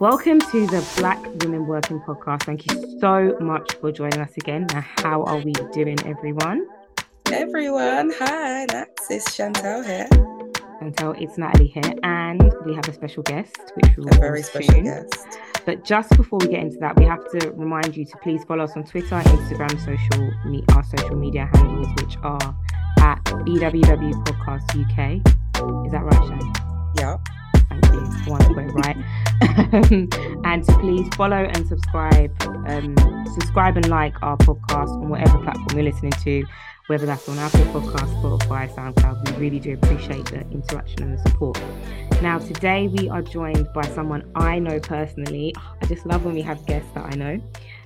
[0.00, 2.44] Welcome to the Black Women Working Podcast.
[2.44, 4.66] Thank you so much for joining us again.
[4.72, 6.66] Now, how are we doing, everyone?
[7.32, 10.06] Everyone, hi, Nax, it's Chantel here.
[10.80, 14.42] Chantel, it's Natalie here, and we have a special guest, which we will A very
[14.42, 14.84] special soon.
[14.84, 15.16] guest.
[15.66, 18.64] But just before we get into that, we have to remind you to please follow
[18.64, 22.56] us on Twitter, Instagram, social me our social media handles, which are
[23.00, 25.26] at BWW Podcast UK.
[25.86, 27.02] Is that right, Shay?
[27.02, 27.16] Yeah.
[27.68, 28.30] Thank you.
[28.30, 28.96] One it right.
[30.44, 32.32] and please follow and subscribe.
[32.68, 32.94] Um,
[33.34, 36.44] subscribe and like our podcast on whatever platform you're listening to,
[36.86, 39.32] whether that's on Apple Podcasts, Spotify, SoundCloud.
[39.32, 41.60] We really do appreciate the interaction and the support.
[42.22, 45.52] Now, today we are joined by someone I know personally.
[45.82, 47.40] I just love when we have guests that I know.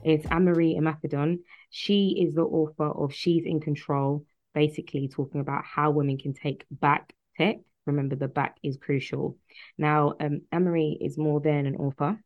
[0.05, 1.39] It's Anne-Marie Imafidon.
[1.71, 6.67] She is the author of She's in Control, basically talking about how women can take
[6.71, 7.61] back tech.
[7.87, 9.39] Remember, the back is crucial.
[9.77, 12.23] Now, um, Anne-Marie is more than an author.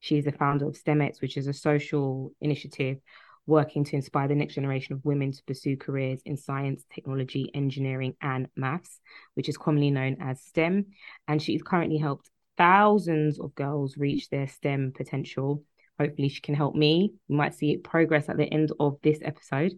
[0.00, 2.98] She's the founder of Stemettes, which is a social initiative
[3.46, 8.14] working to inspire the next generation of women to pursue careers in science, technology, engineering,
[8.20, 9.00] and maths,
[9.34, 10.86] which is commonly known as STEM.
[11.26, 15.64] And she's currently helped thousands of girls reach their STEM potential.
[16.02, 17.12] Hopefully, she can help me.
[17.28, 19.72] We might see progress at the end of this episode.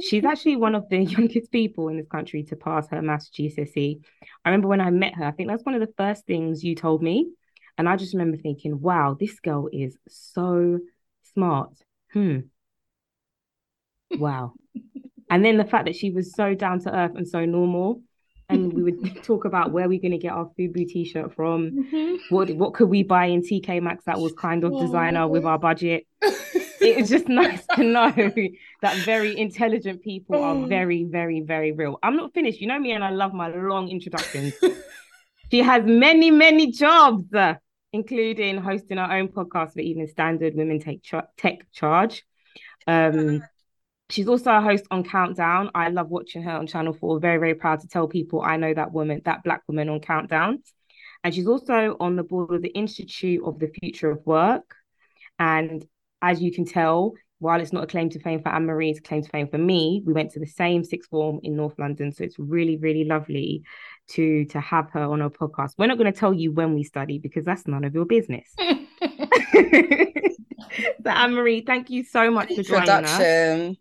[0.00, 4.00] She's actually one of the youngest people in this country to pass her maths GCSE.
[4.44, 6.74] I remember when I met her, I think that's one of the first things you
[6.74, 7.30] told me.
[7.78, 10.78] And I just remember thinking, wow, this girl is so
[11.34, 11.74] smart.
[12.12, 12.38] Hmm.
[14.18, 14.52] Wow.
[15.30, 18.02] and then the fact that she was so down to earth and so normal.
[18.48, 21.70] And we would talk about where we're going to get our Fubu t-shirt from.
[21.70, 22.34] Mm-hmm.
[22.34, 25.58] What what could we buy in TK Maxx that was kind of designer with our
[25.58, 26.06] budget?
[26.82, 28.12] It's just nice to know
[28.82, 31.98] that very intelligent people are very, very, very real.
[32.02, 32.60] I'm not finished.
[32.60, 34.54] You know me, and I love my long introductions.
[35.50, 37.24] she has many, many jobs,
[37.92, 42.24] including hosting her own podcast for Evening Standard, Women Take Ch- Tech Charge.
[42.86, 43.42] Um,
[44.12, 45.70] she's also a host on Countdown.
[45.74, 47.18] I love watching her on Channel 4.
[47.18, 50.62] Very, very proud to tell people I know that woman, that black woman on Countdown.
[51.24, 54.74] And she's also on the board of the Institute of the Future of Work.
[55.38, 55.84] And
[56.20, 58.98] as you can tell, while it's not a claim to fame for Anne Marie, it's
[58.98, 60.02] a claim to fame for me.
[60.06, 63.62] We went to the same sixth form in North London, so it's really, really lovely
[64.10, 65.72] to to have her on our podcast.
[65.78, 68.54] We're not going to tell you when we study because that's none of your business.
[71.02, 73.76] so Anne Marie, thank you so much for joining us.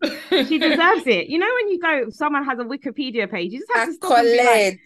[0.48, 1.28] She deserves it.
[1.28, 4.18] You know when you go, someone has a Wikipedia page, you just have to stop
[4.20, 4.80] and be like,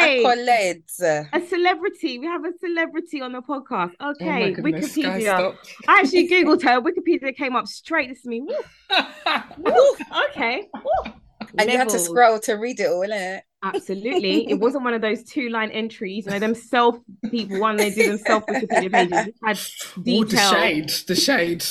[0.00, 0.22] Hey.
[0.24, 1.00] Accolades.
[1.32, 2.18] a celebrity.
[2.18, 3.92] We have a celebrity on the podcast.
[4.00, 5.56] Oh Okay, my goodness, guys, Wikipedia.
[5.88, 6.80] I actually googled her.
[6.80, 8.40] Wikipedia came up straight to me.
[9.58, 9.96] Woo, woo,
[10.30, 10.68] okay.
[10.74, 11.12] Woo.
[11.58, 13.40] And you had to scroll to read it all, innit?
[13.64, 14.50] Absolutely.
[14.50, 16.26] It wasn't one of those two line entries.
[16.26, 16.98] You know, them self
[17.30, 19.26] people, one they do them self Wikipedia pages.
[19.28, 19.58] It had
[20.06, 21.64] Ooh, the shade, the shade.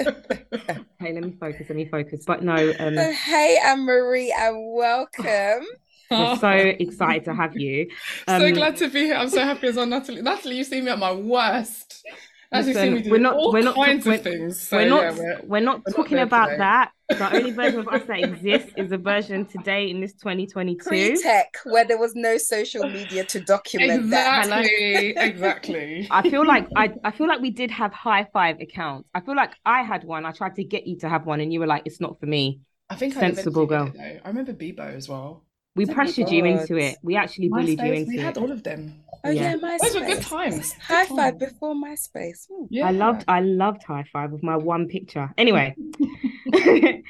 [0.00, 1.66] Okay, let me focus.
[1.68, 2.24] Let me focus.
[2.26, 5.66] But no, um, So, hey, Anne Marie, and welcome.
[6.10, 7.88] we're so excited to have you.
[8.26, 9.16] Um, so glad to be here.
[9.16, 10.22] I'm so happy as well, Natalie.
[10.22, 12.04] Natalie, you see me at my worst.
[12.52, 14.60] Actually, see Listen, me do we're not- all we're not- kinds we're- of things.
[14.60, 16.58] So, we're not yeah, we're- we're not we're talking there about today.
[16.58, 16.90] that.
[17.10, 20.88] The only version of us that exists is the version today in this 2022.
[20.88, 24.44] Pre-tech, where there was no social media to document that.
[24.46, 26.08] exactly, exactly.
[26.10, 29.08] I feel like I, I feel like we did have high five accounts.
[29.14, 30.24] I feel like I had one.
[30.26, 32.26] I tried to get you to have one, and you were like, "It's not for
[32.26, 34.06] me." I think Sensible I eventually girl.
[34.16, 34.22] it.
[34.24, 35.44] I remember Bebo as well.
[35.80, 36.94] We Oh pressured you into it.
[37.02, 38.22] We actually bullied you MySpace, into we it.
[38.28, 38.82] had all of them.
[39.24, 39.54] Oh Yeah.
[39.62, 40.28] yeah, Those were good MySpace.
[40.28, 40.72] times.
[40.74, 41.52] Good High five times.
[41.52, 42.40] before MySpace.
[42.50, 42.64] Hmm.
[42.70, 42.86] Yeah.
[42.88, 45.26] I loved I loved high five with my one picture.
[45.44, 45.74] Anyway,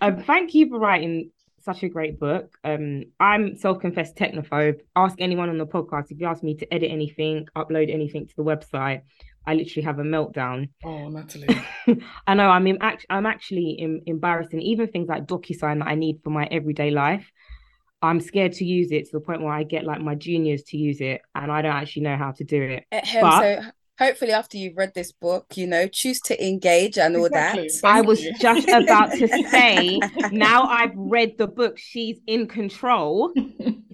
[0.00, 1.30] um, thank you for writing
[1.62, 2.46] such a great book.
[2.62, 4.80] Um, I'm self-confessed technophobe.
[4.96, 8.36] Ask anyone on the podcast if you ask me to edit anything, upload anything to
[8.36, 9.00] the website.
[9.46, 10.68] I literally have a meltdown.
[10.84, 11.48] Oh, Natalie.
[12.26, 14.60] I know I'm in, act- I'm actually em- embarrassing.
[14.62, 17.30] Even things like DocuSign that I need for my everyday life,
[18.04, 20.76] I'm scared to use it to the point where I get like my juniors to
[20.76, 22.84] use it, and I don't actually know how to do it.
[22.92, 27.16] Ahem, But- so hopefully after you've read this book, you know, choose to engage and
[27.16, 27.68] all Exactly.
[27.68, 27.80] that.
[27.84, 30.00] I was just about to say,
[30.32, 33.32] now I've read the book, she's in control.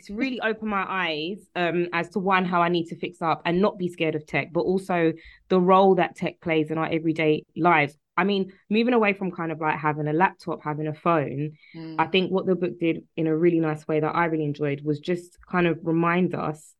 [0.00, 3.43] It's really opened my eyes um, as to one, how I need to fix up
[3.44, 5.12] and not be scared of tech, but also
[5.50, 7.99] the role that tech plays in our everyday lives.
[8.16, 11.96] I mean, moving away from kind of like having a laptop, having a phone, Mm.
[11.98, 14.82] I think what the book did in a really nice way that I really enjoyed
[14.84, 16.74] was just kind of remind us,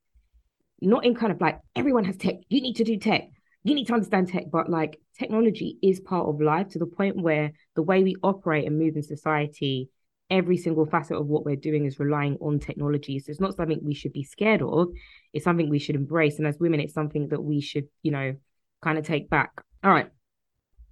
[0.81, 3.29] not in kind of like everyone has tech, you need to do tech,
[3.63, 7.17] you need to understand tech, but like technology is part of life to the point
[7.21, 9.91] where the way we operate and move in society
[10.31, 13.19] every single facet of what we're doing is relying on technology.
[13.19, 14.89] So it's not something we should be scared of.
[15.33, 16.39] It's something we should embrace.
[16.39, 18.37] And as women, it's something that we should, you know,
[18.81, 19.51] kind of take back.
[19.83, 20.09] All right.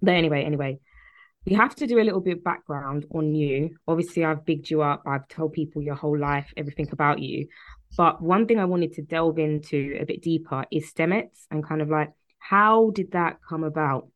[0.01, 0.79] But anyway, anyway,
[1.45, 3.77] we have to do a little bit of background on you.
[3.87, 5.03] Obviously, I've bigged you up.
[5.05, 7.47] I've told people your whole life, everything about you.
[7.97, 11.81] But one thing I wanted to delve into a bit deeper is Stemettes and kind
[11.81, 14.07] of like how did that come about?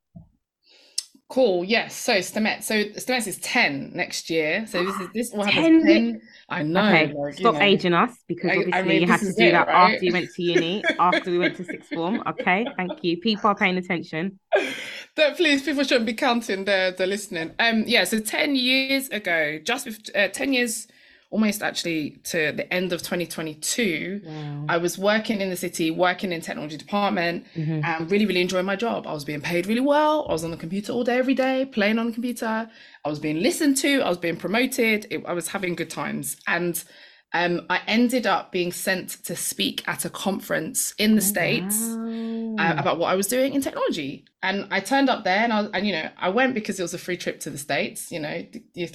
[1.34, 1.64] Cool.
[1.64, 1.96] Yes.
[1.96, 2.62] So Stemettes.
[2.62, 4.68] So Stemettes is ten next year.
[4.68, 5.84] So this is this will happen.
[5.84, 6.12] 10...
[6.14, 6.22] 10...
[6.48, 6.88] I know.
[6.88, 7.12] Okay.
[7.12, 7.62] Like, Stop know.
[7.62, 9.94] aging us because obviously I, I mean, you had to do it, that right?
[9.94, 12.22] after you went to uni, after we went to sixth form.
[12.28, 12.68] Okay.
[12.78, 13.18] Thank you.
[13.18, 14.40] People are paying attention.
[15.16, 17.52] But please, people shouldn't be counting the the listening.
[17.60, 17.84] Um.
[17.88, 18.04] Yeah.
[18.04, 20.88] So ten years ago, just with, uh, ten years
[21.34, 24.66] almost actually to the end of 2022 wow.
[24.70, 27.84] i was working in the city working in technology department mm-hmm.
[27.84, 30.52] and really really enjoying my job i was being paid really well i was on
[30.52, 32.70] the computer all day every day playing on the computer
[33.04, 36.38] i was being listened to i was being promoted it, i was having good times
[36.48, 36.84] and
[37.36, 41.80] um, I ended up being sent to speak at a conference in the oh, States
[41.80, 42.06] wow.
[42.60, 44.26] Uh, about what I was doing in technology.
[44.42, 46.94] And I turned up there and I, and, you know, I went because it was
[46.94, 48.12] a free trip to the States.
[48.12, 48.46] You know,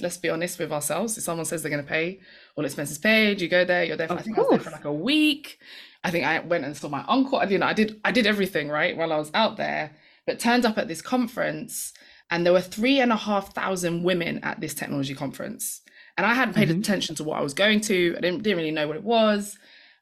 [0.01, 1.17] let's be honest with ourselves.
[1.17, 2.19] If someone says they're going to pay
[2.55, 4.71] all expenses paid, you go there, you're there for, I think I was there for
[4.71, 5.59] like a week.
[6.03, 7.43] I think I went and saw my uncle.
[7.45, 9.91] You know, I did, I did everything right while I was out there,
[10.25, 11.93] but turned up at this conference
[12.31, 15.81] and there were three and a half thousand women at this technology conference
[16.19, 16.81] and I hadn't paid mm-hmm.
[16.81, 18.13] attention to what I was going to.
[18.17, 19.57] I didn't, didn't really know what it was.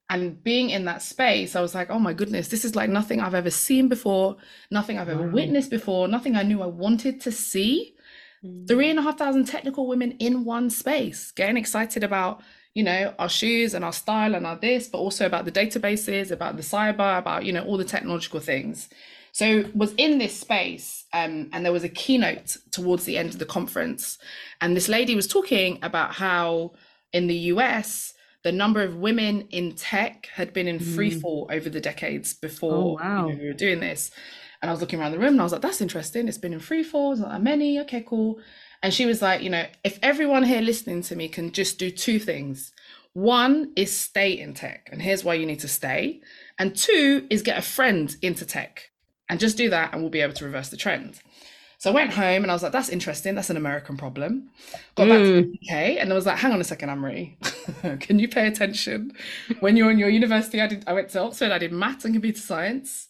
[0.10, 3.20] And being in that space, I was like, oh my goodness, this is like nothing
[3.20, 4.38] I've ever seen before,
[4.72, 7.94] nothing I've ever witnessed before, nothing I knew I wanted to see.
[8.44, 8.66] Mm-hmm.
[8.68, 12.42] Three and a half thousand technical women in one space, getting excited about,
[12.74, 16.32] you know, our shoes and our style and our this, but also about the databases,
[16.32, 18.88] about the cyber, about, you know, all the technological things.
[19.34, 23.40] So was in this space, um, and there was a keynote towards the end of
[23.40, 24.18] the conference,
[24.62, 26.72] and this lady was talking about how
[27.12, 28.14] in the US
[28.48, 31.20] the number of women in tech had been in free mm.
[31.20, 33.28] fall over the decades before oh, wow.
[33.28, 34.10] you know, we were doing this.
[34.62, 36.30] And I was looking around the room and I was like, that's interesting.
[36.30, 37.12] It's been in free fall.
[37.12, 37.78] It's not that many.
[37.82, 38.40] Okay, cool.
[38.82, 41.92] And she was like, you know, if everyone here listening to me can just do
[41.92, 42.72] two things.
[43.12, 46.22] One is stay in tech, and here's why you need to stay.
[46.58, 48.92] And two is get a friend into tech
[49.28, 51.20] and just do that and we'll be able to reverse the trend.
[51.80, 53.36] So I went home and I was like, that's interesting.
[53.36, 54.50] That's an American problem.
[54.96, 55.26] Got back mm.
[55.26, 57.38] to the UK and I was like, hang on a second, Anne-Marie.
[58.00, 59.12] Can you pay attention?
[59.60, 62.16] When you're in your university, I did I went to Oxford, I did maths and
[62.16, 63.10] computer science.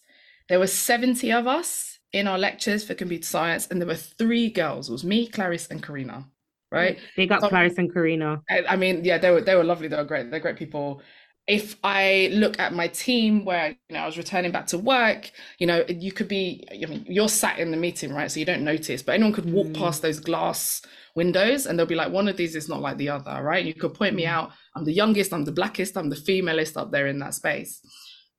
[0.50, 4.50] There were 70 of us in our lectures for computer science, and there were three
[4.50, 4.88] girls.
[4.88, 6.26] It was me, Clarice, and Karina.
[6.70, 6.98] Right.
[7.16, 8.42] They got so, Clarice and Karina.
[8.50, 11.00] I, I mean, yeah, they were they were lovely, they were great, they're great people
[11.48, 15.30] if I look at my team where you know I was returning back to work,
[15.58, 18.30] you know, you could be I mean, you're sat in the meeting, right?
[18.30, 19.78] So you don't notice, but anyone could walk mm.
[19.78, 20.82] past those glass
[21.16, 23.64] windows and they'll be like, one of these is not like the other, right?
[23.64, 24.28] You could point me mm.
[24.28, 27.80] out, I'm the youngest, I'm the blackest, I'm the femalest up there in that space.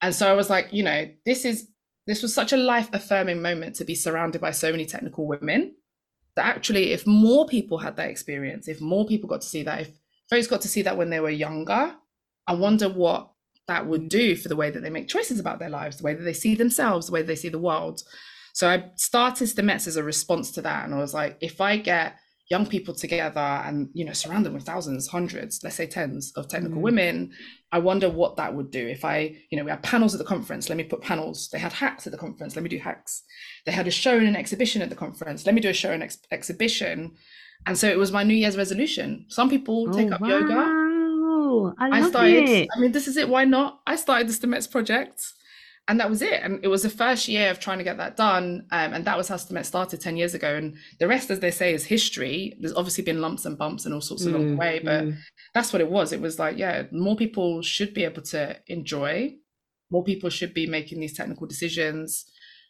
[0.04, 1.68] And so I was like, you know, this is
[2.06, 5.74] this was such a life affirming moment to be surrounded by so many technical women
[6.36, 9.82] that actually if more people had that experience, if more people got to see that,
[9.82, 9.90] if
[10.30, 11.96] folks got to see that when they were younger,
[12.50, 13.32] I wonder what
[13.68, 16.16] that would do for the way that they make choices about their lives, the way
[16.16, 18.02] that they see themselves, the way they see the world.
[18.54, 20.84] So I started Stemettes as a response to that.
[20.84, 22.18] And I was like, if I get
[22.50, 26.48] young people together and you know surround them with thousands hundreds let's say tens of
[26.48, 26.82] technical mm.
[26.82, 27.32] women
[27.72, 30.26] i wonder what that would do if i you know we had panels at the
[30.26, 33.22] conference let me put panels they had hacks at the conference let me do hacks
[33.68, 35.92] they had a show and an exhibition at the conference let me do a show
[35.92, 37.12] and ex- exhibition
[37.68, 40.30] and so it was my new year's resolution some people oh, take up wow.
[40.30, 40.79] yoga
[41.80, 42.50] I, I started.
[42.50, 42.70] It.
[42.76, 43.30] I mean, this is it.
[43.30, 43.82] Why not?
[43.88, 45.22] I started the Stemettes project,
[45.88, 46.42] and that was it.
[46.44, 48.68] And it was the first year of trying to get that done.
[48.72, 50.56] Um, and that was how Stemettes started ten years ago.
[50.56, 52.58] And the rest, as they say, is history.
[52.60, 55.18] There's obviously been lumps and bumps and all sorts mm, along the way, but mm.
[55.54, 56.14] that's what it was.
[56.14, 59.36] It was like, yeah, more people should be able to enjoy.
[59.92, 62.26] More people should be making these technical decisions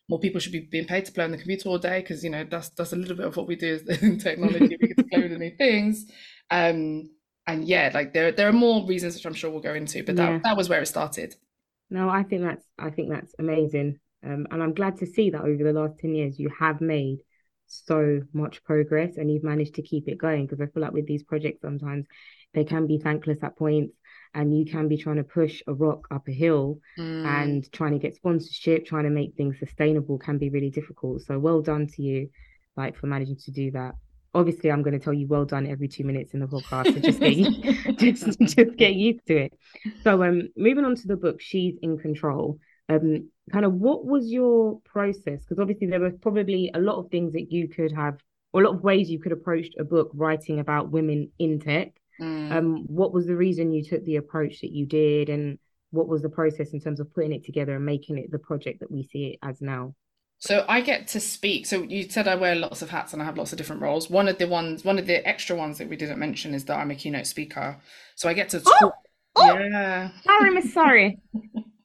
[0.10, 2.32] more people should be being paid to play on the computer all day because you
[2.32, 4.76] know that's that's a little bit of what we do in technology.
[4.82, 6.12] we get to play with new things.
[6.50, 7.12] Um,
[7.54, 10.16] and yeah, like there there are more reasons which I'm sure we'll go into, but
[10.16, 10.40] that yeah.
[10.44, 11.36] that was where it started.
[11.90, 15.42] No, I think that's I think that's amazing, um, and I'm glad to see that
[15.42, 17.20] over the last ten years you have made
[17.68, 21.06] so much progress and you've managed to keep it going because I feel like with
[21.06, 22.06] these projects sometimes
[22.54, 23.94] they can be thankless at points
[24.34, 27.26] and you can be trying to push a rock up a hill mm.
[27.26, 31.38] and trying to get sponsorship trying to make things sustainable can be really difficult so
[31.38, 32.30] well done to you
[32.76, 33.94] like for managing to do that
[34.34, 36.94] obviously I'm going to tell you well done every two minutes in the podcast.
[36.94, 39.54] So just get just, just get used to it.
[40.04, 42.60] So um moving on to the book, She's in Control.
[42.88, 45.44] Um, kind of what was your process?
[45.44, 48.18] Because obviously there were probably a lot of things that you could have
[48.52, 51.94] or a lot of ways you could approach a book writing about women in tech.
[52.20, 52.52] Mm.
[52.52, 55.58] Um, what was the reason you took the approach that you did, and
[55.92, 58.82] what was the process in terms of putting it together and making it the project
[58.82, 59.96] that we see it as now?
[60.40, 61.66] So I get to speak.
[61.66, 64.10] So you said I wear lots of hats and I have lots of different roles.
[64.10, 66.78] One of the ones, one of the extra ones that we didn't mention is that
[66.78, 67.78] I'm a keynote speaker.
[68.16, 68.80] So I get to oh!
[68.80, 68.94] talk.
[69.36, 69.58] Oh!
[69.60, 70.12] Yeah.
[70.24, 71.20] Sorry, Miss Sorry.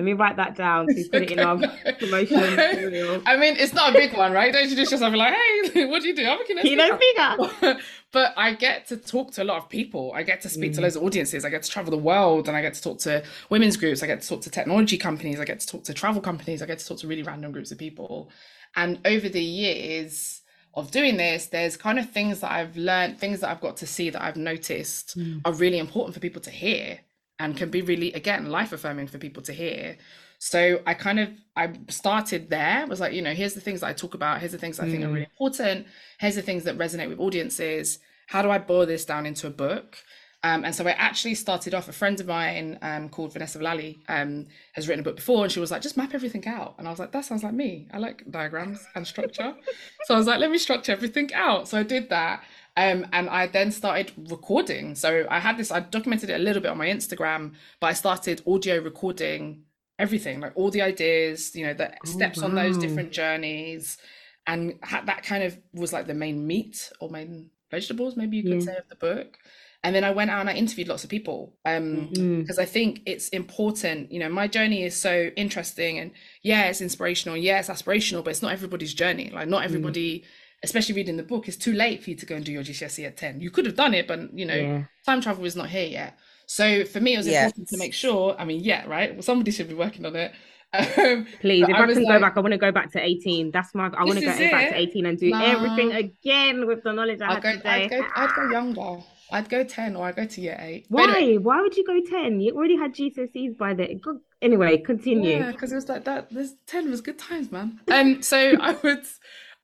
[0.00, 1.58] Let me write that down to put it in our
[1.98, 3.22] promotion material.
[3.26, 4.50] I mean, it's not a big one, right?
[4.50, 6.24] Don't introduce yourself and like, hey, what do you do?
[6.26, 7.48] I'm a keynote Keynote speaker.
[7.56, 7.80] speaker.
[8.12, 10.12] but I get to talk to a lot of people.
[10.14, 10.82] I get to speak to Mm.
[10.84, 11.44] loads of audiences.
[11.44, 14.02] I get to travel the world and I get to talk to women's groups.
[14.02, 15.38] I get to talk to technology companies.
[15.38, 16.62] I get to talk to travel companies.
[16.62, 18.30] I get to talk to really random groups of people.
[18.76, 20.40] And over the years
[20.74, 23.86] of doing this, there's kind of things that I've learned, things that I've got to
[23.86, 25.40] see that I've noticed Mm.
[25.44, 27.00] are really important for people to hear
[27.40, 29.96] and can be really, again, life affirming for people to hear.
[30.38, 32.86] So I kind of I started there.
[32.86, 34.38] Was like, you know, here's the things that I talk about.
[34.40, 35.14] Here's the things I think are Mm.
[35.14, 35.86] really important.
[36.18, 37.98] Here's the things that resonate with audiences.
[38.28, 39.98] How do I boil this down into a book?
[40.42, 41.88] Um, and so I actually started off.
[41.88, 45.52] A friend of mine um, called Vanessa Vallely um, has written a book before, and
[45.52, 46.76] she was like, just map everything out.
[46.78, 47.88] And I was like, that sounds like me.
[47.92, 49.54] I like diagrams and structure.
[50.06, 51.68] so I was like, let me structure everything out.
[51.68, 52.42] So I did that.
[52.82, 54.94] Um, and I then started recording.
[54.94, 57.42] So I had this, I documented it a little bit on my Instagram,
[57.80, 59.64] but I started audio recording
[59.98, 63.98] everything, like all the ideas, you know, the Oh, steps on those different journeys.
[64.46, 68.42] And ha- that kind of was like the main meat or main vegetables, maybe you
[68.44, 68.72] could Yeah.
[68.72, 69.36] say, of the book.
[69.82, 71.56] And then I went out and I interviewed lots of people.
[71.66, 72.40] Um, Mm.
[72.40, 74.10] because I think it's important.
[74.12, 76.10] You know, my journey is so interesting, and
[76.42, 79.30] yeah, it's inspirational, yeah, it's aspirational, but it's not everybody's journey.
[79.38, 80.24] Like, not everybody,
[80.62, 83.06] especially reading the book, it's too late for you to go and do your GCSE
[83.06, 83.40] at 10.
[83.40, 84.84] You could have done it, but you know, Yeah.
[85.06, 86.18] time travel is not here yet.
[86.46, 88.34] So for me, it was important to make sure.
[88.38, 89.12] I mean, yeah, right.
[89.14, 90.32] Well, somebody should be working on it.
[90.72, 92.92] Um, Please, if I I, was can like- go back, I want to go back
[92.92, 93.50] to 18.
[93.50, 96.84] That's my, I want to go is back to 18 and do everything again with
[96.84, 97.68] the knowledge I I'd had go, today.
[97.70, 99.02] I'd go, I'd go younger.
[99.32, 100.86] I'd go 10 or I'd go to year eight.
[100.88, 101.12] Why?
[101.16, 102.40] anyway, Why would you go 10?
[102.40, 104.00] You already had GCSEs by then.
[104.42, 105.38] Anyway, continue.
[105.38, 106.30] Yeah, because it was like that.
[106.32, 107.80] This ten was good times, man.
[107.90, 109.02] Um, so I would,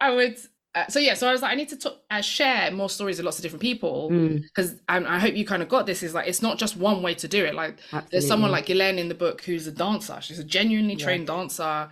[0.00, 0.38] I would.
[0.76, 3.16] Uh, so yeah, so I was like, I need to talk, uh, share more stories
[3.16, 6.02] with lots of different people Mm, because and I hope you kind of got this.
[6.02, 7.54] Is like it's not just one way to do it.
[7.54, 7.78] Like
[8.10, 10.18] there's someone like Ghislaine in the book who's a dancer.
[10.20, 11.04] She's a genuinely Yeah.
[11.06, 11.88] trained dancer.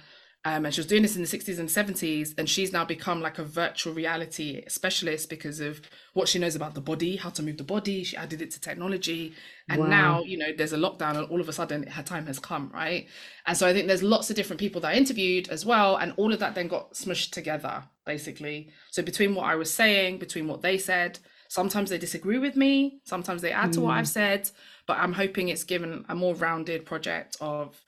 [0.46, 3.22] Um, and she was doing this in the 60s and 70s, and she's now become
[3.22, 5.80] like a virtual reality specialist because of
[6.12, 8.04] what she knows about the body, how to move the body.
[8.04, 9.32] She added it to technology,
[9.70, 9.86] and Wow.
[9.88, 12.70] now you know there's a lockdown, and all of a sudden her time has come,
[12.74, 13.08] right?
[13.46, 16.12] And so I think there's lots of different people that I interviewed as well, and
[16.18, 18.68] all of that then got smushed together, basically.
[18.90, 23.00] So between what I was saying, between what they said, sometimes they disagree with me,
[23.04, 24.50] sometimes they add to what I've said,
[24.86, 27.80] but I'm hoping it's given a more rounded project of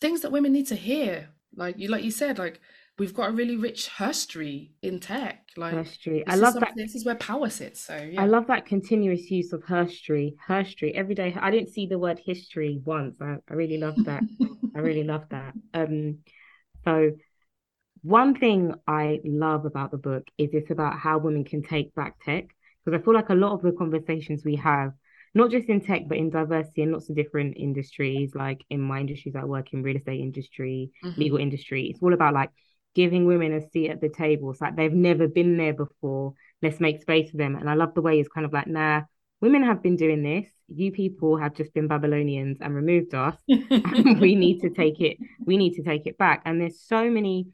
[0.00, 1.30] things that women need to hear.
[1.58, 2.60] Like you, like you said, like
[2.98, 5.48] we've got a really rich history in tech.
[5.56, 6.24] Like History.
[6.26, 6.72] I love that.
[6.76, 7.80] This is where power sits.
[7.80, 8.22] So yeah.
[8.22, 10.36] I love that continuous use of history.
[10.46, 11.36] History every day.
[11.38, 13.16] I didn't see the word history once.
[13.20, 14.22] I, I really love that.
[14.76, 15.52] I really love that.
[15.74, 16.18] Um,
[16.84, 17.10] so
[18.02, 22.24] one thing I love about the book is it's about how women can take back
[22.24, 22.46] tech.
[22.84, 24.92] Because I feel like a lot of the conversations we have,
[25.34, 29.00] not just in tech, but in diversity and lots of different industries, like in my
[29.00, 31.16] industries, I work in real estate industry, Mhm.
[31.16, 31.86] legal industry.
[31.86, 32.50] It's all about like
[32.94, 34.50] giving women a seat at the table.
[34.50, 36.34] It's like they've never been there before.
[36.62, 37.54] Let's make space for them.
[37.54, 39.02] And I love the way it's kind of like, nah,
[39.40, 40.50] women have been doing this.
[40.68, 43.36] You people have just been Babylonians and removed us.
[43.48, 43.48] And
[44.20, 46.42] we need to take it, we need to take it back.
[46.44, 47.48] And there's so many,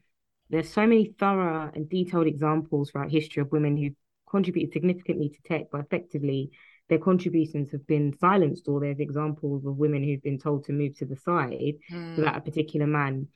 [0.49, 3.91] there's so many thorough and detailed examples throughout history of women who
[4.29, 6.51] contributed significantly to tech, but effectively
[6.89, 10.95] their contributions have been silenced, or there's examples of women who've been told to move
[10.97, 12.15] to the side so Mm.
[12.17, 13.27] that a particular man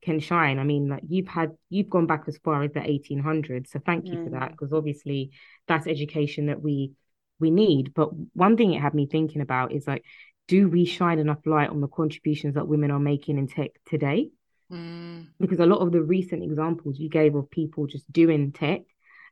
[0.00, 0.58] can shine.
[0.58, 4.06] I mean, like you've had you've gone back as far as the 1800s, so thank
[4.06, 4.50] you for that Mm.
[4.52, 5.30] because obviously
[5.66, 6.92] that's education that we
[7.40, 7.94] we need.
[7.94, 10.04] But one thing it had me thinking about is like,
[10.48, 14.30] do we shine enough light on the contributions that women are making in tech today?
[14.72, 15.28] Mm.
[15.38, 18.82] Because a lot of the recent examples you gave of people just doing tech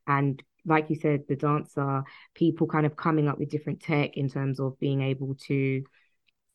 [0.07, 2.03] and like you said, the dancer,
[2.35, 5.85] people kind of coming up with different tech in terms of being able to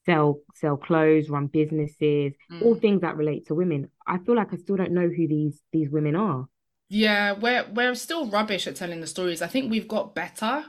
[0.05, 2.81] sell sell clothes, run businesses, all Mm.
[2.81, 3.89] things that relate to women.
[4.07, 6.47] I feel like I still don't know who these these women are.
[6.89, 9.41] Yeah, we're we're still rubbish at telling the stories.
[9.41, 10.65] I think we've got better.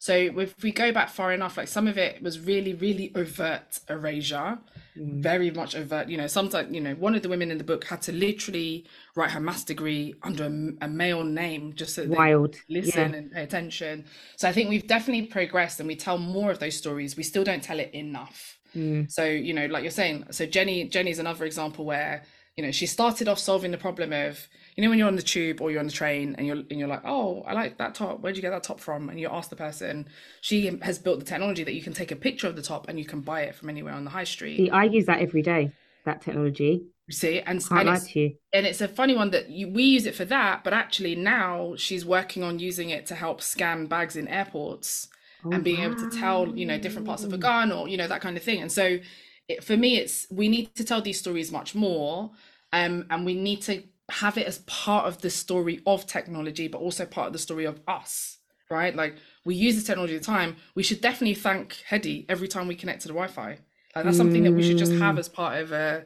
[0.00, 3.80] So if we go back far enough, like some of it was really, really overt
[3.88, 4.58] erasure,
[4.96, 5.22] Mm.
[5.22, 6.08] very much overt.
[6.08, 8.84] You know, sometimes, you know, one of the women in the book had to literally
[9.14, 12.56] write her maths degree under a, a male name just so Wild.
[12.68, 13.18] listen Yeah.
[13.18, 14.04] and pay attention.
[14.36, 17.16] So I think we've definitely progressed and we tell more of those stories.
[17.16, 18.58] We still don't tell it enough.
[18.74, 19.08] Mm.
[19.10, 22.24] So, you know, like you're saying, so Jenny, Jenny's another example where,
[22.56, 25.22] you know, she started off solving the problem of, you know, when you're on the
[25.22, 27.96] tube or you're on the train and you're and you're like, oh, I like that
[27.96, 28.20] top.
[28.20, 29.08] Where'd you get that top from?
[29.08, 30.08] And you ask the person.
[30.40, 32.96] She has built the technology that you can take a picture of the top and
[32.96, 34.56] you can buy it from anywhere on the high street.
[34.56, 35.72] See, I use that every day.
[36.04, 36.86] That technology.
[37.10, 38.36] See, and and it's, you.
[38.52, 41.74] and it's a funny one that you, we use it for that, but actually now
[41.76, 45.08] she's working on using it to help scan bags in airports
[45.44, 47.96] Oh, and being able to tell you know different parts of a gun or you
[47.96, 48.98] know that kind of thing and so
[49.46, 52.32] it, for me it's we need to tell these stories much more
[52.72, 56.78] um and we need to have it as part of the story of technology but
[56.78, 58.38] also part of the story of us
[58.70, 58.94] right?
[58.94, 60.56] Like we use the technology at the time.
[60.74, 63.58] We should definitely thank Hedy every time we connect to the wi-fi.
[63.96, 65.18] Like that's something that we should just have mm.
[65.18, 66.04] as part of a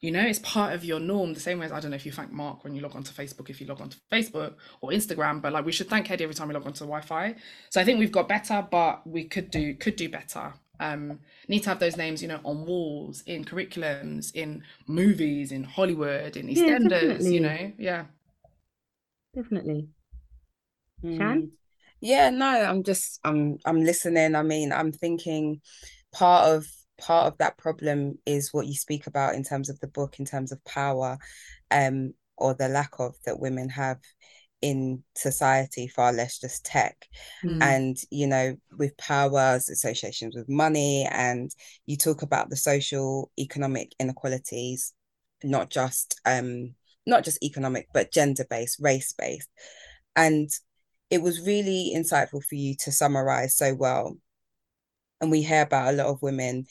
[0.00, 2.04] you know it's part of your norm the same way as i don't know if
[2.04, 5.40] you thank mark when you log onto facebook if you log onto facebook or instagram
[5.40, 7.36] but like we should thank Hedy every time we log onto the wi-fi.
[7.70, 11.62] So i think we've got better but we could do could do better um need
[11.62, 16.48] to have those names you know on walls in curriculums in movies in hollywood in
[16.48, 17.34] Yeah, eastenders definitely.
[17.34, 18.04] you know yeah
[19.34, 19.88] Definitely.
[21.04, 21.16] Mm.
[21.16, 21.52] Shan?
[22.00, 24.34] Yeah, no, I'm just I'm I'm listening.
[24.34, 25.60] I mean, I'm thinking
[26.12, 26.66] part of
[26.98, 30.24] part of that problem is what you speak about in terms of the book, in
[30.24, 31.18] terms of power,
[31.70, 33.98] um, or the lack of that women have
[34.62, 37.06] in society, far less just tech.
[37.44, 37.62] Mm.
[37.62, 41.50] And you know, with powers, associations with money, and
[41.86, 44.94] you talk about the social economic inequalities,
[45.42, 46.74] not just um
[47.06, 49.48] not just economic, but gender based, race based.
[50.14, 50.48] And
[51.10, 54.16] it was really insightful for you to summarize so well.
[55.20, 56.66] And we hear about a lot of women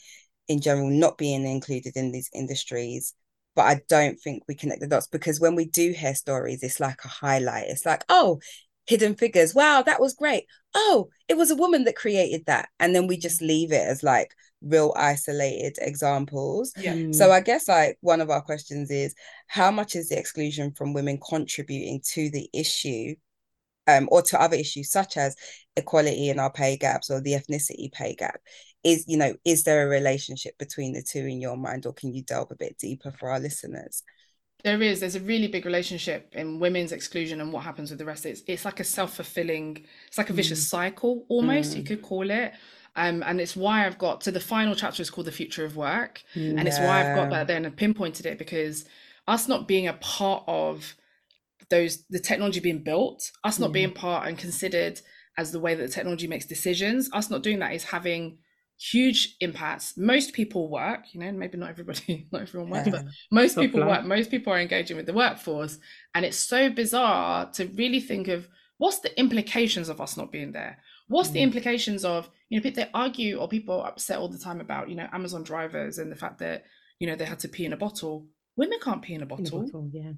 [0.48, 3.14] in general not being included in these industries.
[3.54, 6.80] But I don't think we connect the dots because when we do hear stories, it's
[6.80, 7.66] like a highlight.
[7.68, 8.40] It's like, oh,
[8.86, 9.54] hidden figures.
[9.54, 10.44] Wow, that was great.
[10.74, 12.68] Oh, it was a woman that created that.
[12.80, 14.32] And then we just leave it as like
[14.62, 16.72] real isolated examples.
[16.76, 17.14] yeah Mm.
[17.14, 19.14] So I guess like one of our questions is
[19.48, 23.14] how much is the exclusion from women contributing to the issue
[23.88, 25.34] um or to other issues such as
[25.76, 28.40] equality in our pay gaps or the ethnicity pay gap
[28.84, 32.12] is you know is there a relationship between the two in your mind or can
[32.14, 34.02] you delve a bit deeper for our listeners
[34.64, 35.00] There is.
[35.00, 38.26] There's a really big relationship in women's exclusion and what happens with the rest.
[38.26, 41.86] It's it's like a self-fulfilling, it's like a vicious cycle almost, you Mm.
[41.88, 42.52] could call it.
[42.94, 45.76] Um, and it's why I've got to the final chapter is called The Future of
[45.76, 46.22] Work.
[46.34, 47.30] And it's why I've got Yeah.
[47.30, 48.84] that there and pinpointed it because
[49.26, 50.94] us not being a part of
[51.70, 53.72] those the technology being built, us not Yeah.
[53.72, 55.00] being part and considered
[55.38, 58.38] as the way that the technology makes decisions, us not doing that is having
[58.90, 59.96] huge impacts.
[59.96, 64.04] Most people work, you know, maybe not everybody, not everyone works, but most people work
[64.04, 65.78] most people are engaging with the workforce
[66.14, 70.52] and it's so bizarre to really think of what's the implications of us not being
[70.52, 71.42] there what's the Mm.
[71.48, 74.88] implications of you know people they argue or people are upset all the time about
[74.90, 76.64] you know amazon drivers and the fact that
[76.98, 79.30] you know they had to pee in a bottle women can't pee in a In
[79.32, 80.12] a bottle bottle, yeah.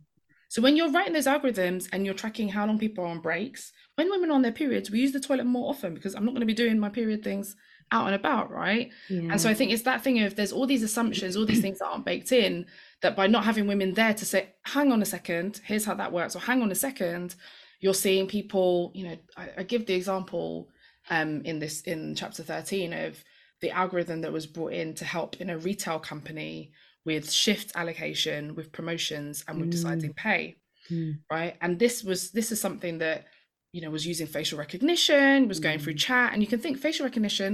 [0.49, 3.73] so when you're writing those algorithms and you're tracking how long people are on breaks
[3.97, 6.33] when women are on their periods we use the toilet more often because i'm not
[6.35, 7.57] going to be doing my period things
[7.95, 9.31] out and about right Yeah.
[9.31, 11.79] and so I think it's that thing of there's all these assumptions, all these things
[11.79, 12.67] that aren't baked in,
[13.03, 14.41] that by not having women there to say,
[14.75, 17.35] hang on a second, here's how that works, or hang on a second,
[17.83, 20.69] you're seeing people, you know, I, I give the example
[21.11, 23.23] um in this in chapter 13 of
[23.63, 26.73] the algorithm that was brought in to help in a retail company
[27.05, 30.43] with shift allocation, with promotions, and with deciding pay
[30.91, 31.13] Mm.
[31.37, 33.25] right and this was this is something that
[33.73, 37.05] you know was using facial recognition was going through chat and you can think facial
[37.07, 37.53] recognition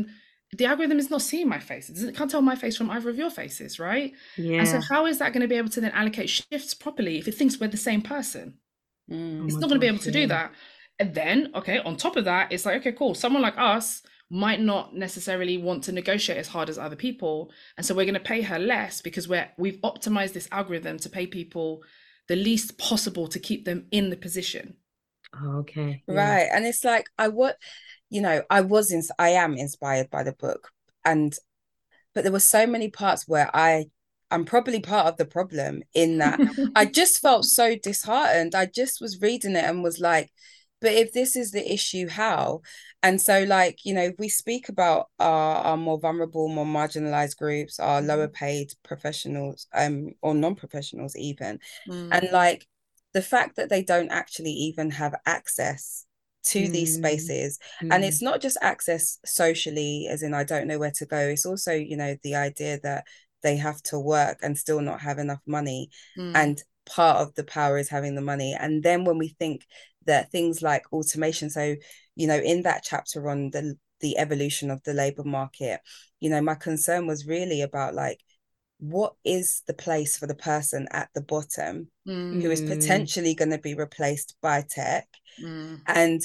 [0.56, 2.90] the algorithm is not seeing my face it doesn't- it can't tell my face from
[2.90, 4.58] either of your faces right Yeah.
[4.58, 7.28] and so how is that going to be able to then allocate shifts properly if
[7.28, 8.58] it thinks we're the same person
[9.10, 9.44] Mm.
[9.46, 10.52] it's my not going to be able to do that
[11.00, 14.60] and then okay on top of that it's like okay cool someone like us might
[14.60, 18.20] not necessarily want to negotiate as hard as other people and so we're going to
[18.20, 21.82] pay her less because we're we've optimized this algorithm to pay people
[22.28, 24.76] the least possible to keep them in the position
[25.32, 26.02] Oh, okay.
[26.08, 26.14] yeah.
[26.14, 26.48] Right.
[26.52, 27.56] And it's like I what
[28.10, 30.70] you know, I was in I am inspired by the book
[31.04, 31.34] and
[32.14, 33.86] but there were so many parts where I
[34.30, 36.38] I'm probably part of the problem in that
[36.76, 38.54] I just felt so disheartened.
[38.54, 40.30] I just was reading it and was like,
[40.80, 42.62] but if this is the issue, how?
[43.02, 47.36] And so, like, you know, if we speak about our, our more vulnerable, more marginalized
[47.36, 51.58] groups, our lower paid professionals, um, or non-professionals even,
[52.10, 52.66] and like
[53.12, 56.06] the fact that they don't actually even have access
[56.42, 56.98] to these Mm.
[56.98, 58.08] spaces and Mm.
[58.08, 61.72] it's not just access socially as in i don't know where to go it's also
[61.72, 63.04] you know the idea that
[63.42, 66.32] they have to work and still not have enough money Mm.
[66.34, 69.66] and part of the power is having the money and then when we think
[70.06, 71.76] that things like automation so
[72.16, 75.80] you know in that chapter on the the evolution of the labor market
[76.20, 78.18] you know my concern was really about like
[78.80, 82.42] what is the place for the person at the bottom Mm.
[82.42, 82.68] who is Mm.
[82.68, 85.06] potentially going to be replaced by tech
[85.40, 85.80] Mm.
[85.86, 86.22] and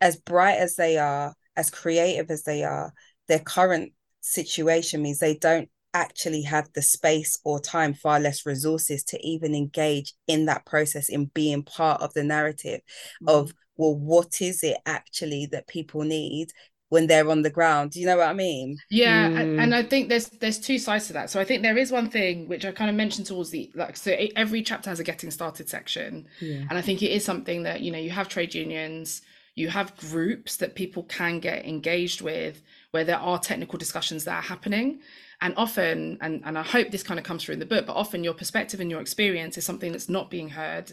[0.00, 2.92] as bright as they are as creative as they are
[3.28, 9.04] their current situation means they don't actually have the space or time far less resources
[9.04, 12.80] to even engage in that process in being part of the narrative
[13.28, 16.52] of well what is it actually that people need
[16.94, 18.68] when they're on the ground do you know what i mean
[19.04, 19.62] Yeah, and, Mm.
[19.62, 21.26] and I think there's there's two sides to that.
[21.32, 23.96] So I think there is one thing which I kind of mentioned towards the like
[24.04, 26.62] so e- every chapter has a getting started section, Yeah.
[26.68, 29.06] and I think it is something that you know you have trade unions,
[29.60, 32.54] you have groups that people can get engaged with
[32.92, 34.88] where there are technical discussions that are happening,
[35.44, 37.96] and often and and I hope this kind of comes through in the book, but
[38.04, 40.86] often your perspective and your experience is something that's not being heard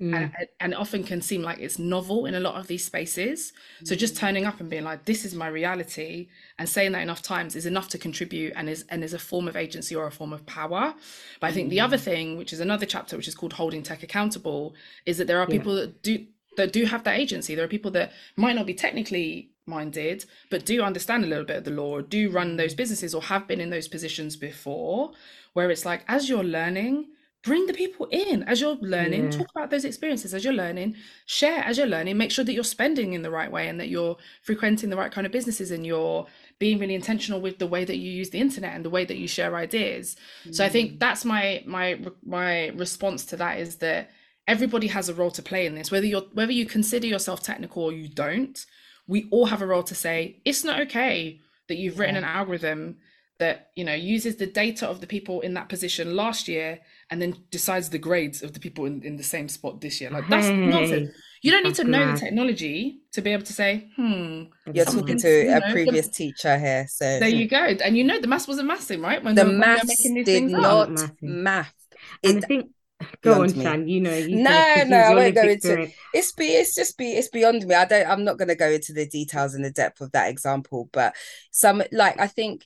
[0.00, 0.12] Mm.
[0.36, 3.52] and, and often can seem like it's novel in a lot of these spaces.
[3.84, 4.18] So just mm.
[4.18, 6.28] turning up and being like, "This is my reality,"
[6.58, 9.46] and saying that enough times is enough to contribute and is and is a form
[9.46, 10.94] of agency or a form of power.
[11.38, 12.00] But I think the other mm.
[12.00, 14.74] thing, which is another chapter, which is called holding tech accountable,
[15.06, 15.58] is that there are Yeah.
[15.58, 16.26] people that do
[16.56, 17.54] that do have that agency.
[17.54, 21.58] There are people that might not be technically minded, but do understand a little bit
[21.58, 22.78] of the law, or do run those mm.
[22.78, 25.12] businesses, or have been in those positions before,
[25.52, 27.06] where it's like as you're learning
[27.44, 29.24] bring the people in as you're learning.
[29.24, 29.38] Yeah.
[29.38, 30.96] talk about those experiences as you're learning.
[31.26, 32.16] Share as you're learning.
[32.16, 35.12] Make sure that you're spending in the right way and that you're frequenting the right
[35.12, 36.26] kind of businesses and you're
[36.58, 39.18] being really intentional with the way that you use the internet and the way that
[39.18, 40.16] you share ideas.
[40.50, 40.98] So i think mm.
[40.98, 44.10] that's my my my response to that is that
[44.48, 45.90] everybody has a role to play in this.
[45.90, 48.64] Whether you're whether you consider yourself technical or you don't
[49.06, 52.96] we all have a role to say it's not okay that you've written an algorithm
[53.38, 57.20] that you know uses the data of the people in that position last year and
[57.20, 60.10] then decides the grades of the people in, in the same spot this year.
[60.10, 61.10] Like that's nonsense.
[61.42, 65.18] You don't need to know the technology to be able to say hmm you're talking
[65.18, 67.56] to you a know, the- previous teacher here so there you go.
[67.84, 69.22] And you know the maths wasn't mathing right?
[69.22, 71.18] When the they were- when they were maths did not Mathing.
[71.22, 71.74] math
[72.22, 72.73] And it, the thing,
[73.22, 73.62] go on, me.
[73.62, 73.88] Shan.
[73.88, 74.50] You know, you No,
[74.86, 75.68] no, I won't go into-
[76.14, 78.70] it's be it's just be it's beyond me i don't i'm not going to go
[78.70, 81.14] into the details and the depth of that example but
[81.50, 82.64] some like i think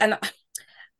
[0.00, 0.18] and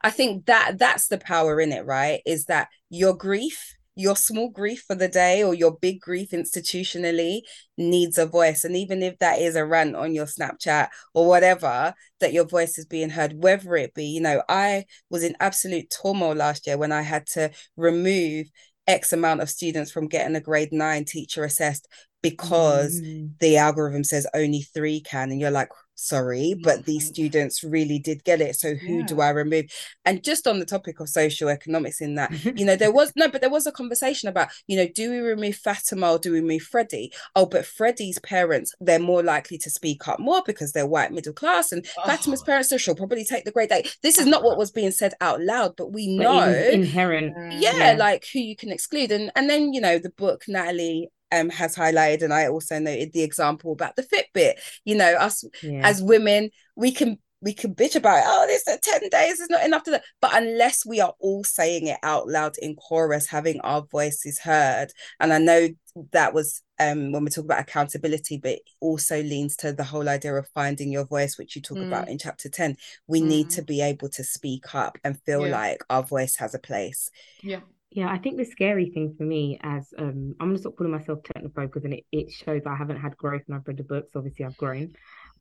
[0.01, 4.49] i think that that's the power in it right is that your grief your small
[4.49, 7.41] grief for the day or your big grief institutionally
[7.77, 11.93] needs a voice and even if that is a rant on your snapchat or whatever
[12.21, 15.93] that your voice is being heard whether it be you know i was in absolute
[16.03, 18.47] turmoil last year when i had to remove
[18.89, 21.87] X amount of students from getting a grade nine teacher assessed
[22.21, 23.31] because Mm.
[23.39, 28.25] the algorithm says only three can, and you're like, sorry, but these students really did
[28.25, 28.57] get it.
[28.57, 29.67] So who do I remove?
[30.05, 33.29] And just on the topic of social economics, in that, you know, there was no,
[33.29, 36.41] but there was a conversation about, you know, do we remove Fatima or do we
[36.41, 37.13] remove Freddie?
[37.37, 41.33] Oh, but Freddie's parents, they're more likely to speak up more because they're white middle
[41.33, 42.47] class, and Fatima's Oh.
[42.47, 43.97] parents, so she'll probably take the grade eight.
[44.03, 47.35] This is not what was being said out loud, but we know it was inherent.
[47.63, 47.97] yeah, Yeah.
[47.99, 51.75] like who you can exclude and and then you know the book natalie um has
[51.77, 55.81] highlighted and i also noted the example about the fitbit you know us Yeah.
[55.89, 58.25] as women we can we can bitch about it.
[58.27, 61.43] oh this at 10 days is not enough to that but unless we are all
[61.43, 65.69] saying it out loud in chorus having our voices heard and i know
[66.13, 70.33] that was um when we talk about accountability but also leans to the whole idea
[70.35, 71.87] of finding your voice which you talk Mm.
[71.89, 72.77] about in chapter 10
[73.09, 73.55] we need Mm.
[73.57, 75.53] to be able to speak up and feel Yeah.
[75.61, 77.11] like our voice has a place
[77.43, 77.61] yeah
[77.95, 81.21] Yeah, I think the scary thing for me as um I'm gonna stop calling myself
[81.23, 84.17] technophobe because then it, it shows I haven't had growth and I've read the books.
[84.17, 84.95] Obviously I've grown.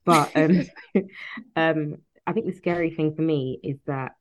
[0.06, 0.70] But um
[1.56, 1.96] um
[2.28, 4.14] I think the scary thing for me is that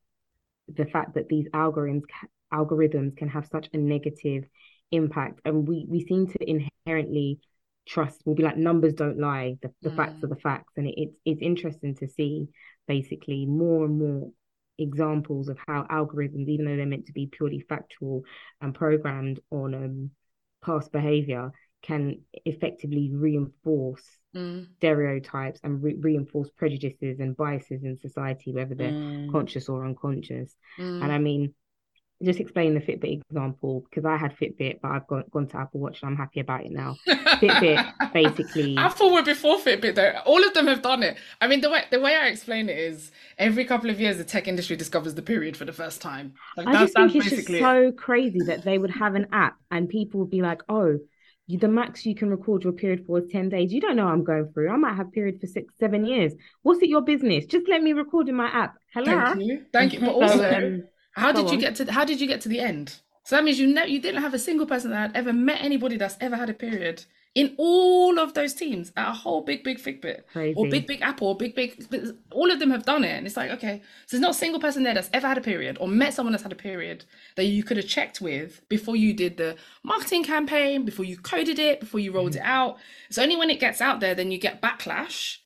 [0.68, 2.04] the fact that these algorithms
[2.52, 4.44] algorithms can have such a negative
[4.92, 7.40] impact and we we seem to inherently
[7.88, 10.24] trust we'll be like numbers don't lie the, the facts Mm.
[10.24, 12.48] are the facts and it, it's it's interesting to see
[12.88, 14.30] basically more and more
[14.80, 18.24] examples of how algorithms even though they're meant to be purely factual
[18.60, 20.10] and programmed on um
[20.64, 21.50] past behavior
[21.82, 24.66] can effectively reinforce Mm.
[24.76, 29.30] stereotypes and re- reinforce prejudices and biases in society whether they're Mm.
[29.32, 31.02] conscious or unconscious Mm.
[31.02, 31.54] and I mean,
[32.22, 35.80] just explain the Fitbit example because I had Fitbit, but I've gone, gone to Apple
[35.80, 36.96] Watch and I'm happy about it now.
[37.06, 40.12] Fitbit basically, Apple were before Fitbit though.
[40.26, 41.16] All of them have done it.
[41.40, 44.24] I mean, the way the way I explain it is every couple of years the
[44.24, 46.34] tech industry discovers the period for the first time.
[46.56, 47.62] Like, I that- just think that's it's just basically it.
[47.62, 50.98] so crazy that they would have an app and people would be like, oh,
[51.46, 53.72] you, the max you can record your period for is 10 days.
[53.72, 54.70] You don't know I'm going through.
[54.70, 56.32] I might have period for six, seven years.
[56.62, 57.46] What's it your business?
[57.46, 58.76] Just let me record in my app.
[58.94, 59.06] Hello.
[59.06, 60.00] Thank you, thank you.
[60.00, 61.60] But also, um, how go did you on.
[61.60, 62.96] get to how did you get to the end?
[63.24, 65.60] So that means you know you didn't have a single person that had ever met
[65.62, 67.04] anybody that's ever had a period
[67.36, 70.52] in all of those teams at a whole big, big Fitbit Crazy.
[70.56, 71.80] or big, big Apple or big, big,
[72.32, 73.10] all of them have done it.
[73.16, 75.40] And it's like, okay, so there's not a single person there that's ever had a
[75.40, 77.04] period or met someone that's had a period
[77.36, 81.60] that you could have checked with before you did the marketing campaign, before you coded
[81.60, 82.36] it, before you rolled Mhm.
[82.38, 82.78] it out.
[83.08, 85.36] It's only when it gets out there, then you get backlash.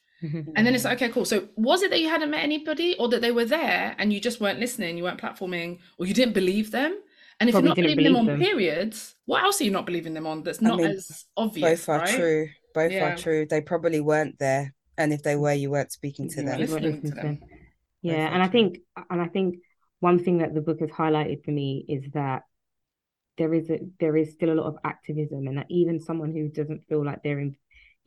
[0.57, 1.03] And then it's like, mm.
[1.03, 1.25] okay, cool.
[1.25, 4.21] So was it that you hadn't met anybody or that they were there and you
[4.21, 6.99] just weren't listening, you weren't platforming, or you didn't believe them?
[7.41, 8.41] And if Probably you're not didn't believing them on them.
[8.41, 11.81] periods, what else are you not believing them on that's I not mean, as obvious?
[11.81, 12.15] Both are right?
[12.15, 12.49] true.
[12.75, 13.13] Both Yeah.
[13.13, 13.47] are true.
[13.49, 14.73] They probably weren't there.
[14.97, 16.61] And if they were, you weren't speaking to Yeah, them.
[16.61, 17.41] you Listening to listening to them.
[17.41, 17.49] them.
[18.03, 18.79] Yeah, and I think
[19.11, 19.57] and I think
[20.01, 22.43] one thing that the book has highlighted for me is that
[23.39, 26.49] there is a there is still a lot of activism, and that even someone who
[26.49, 27.57] doesn't feel like they're in,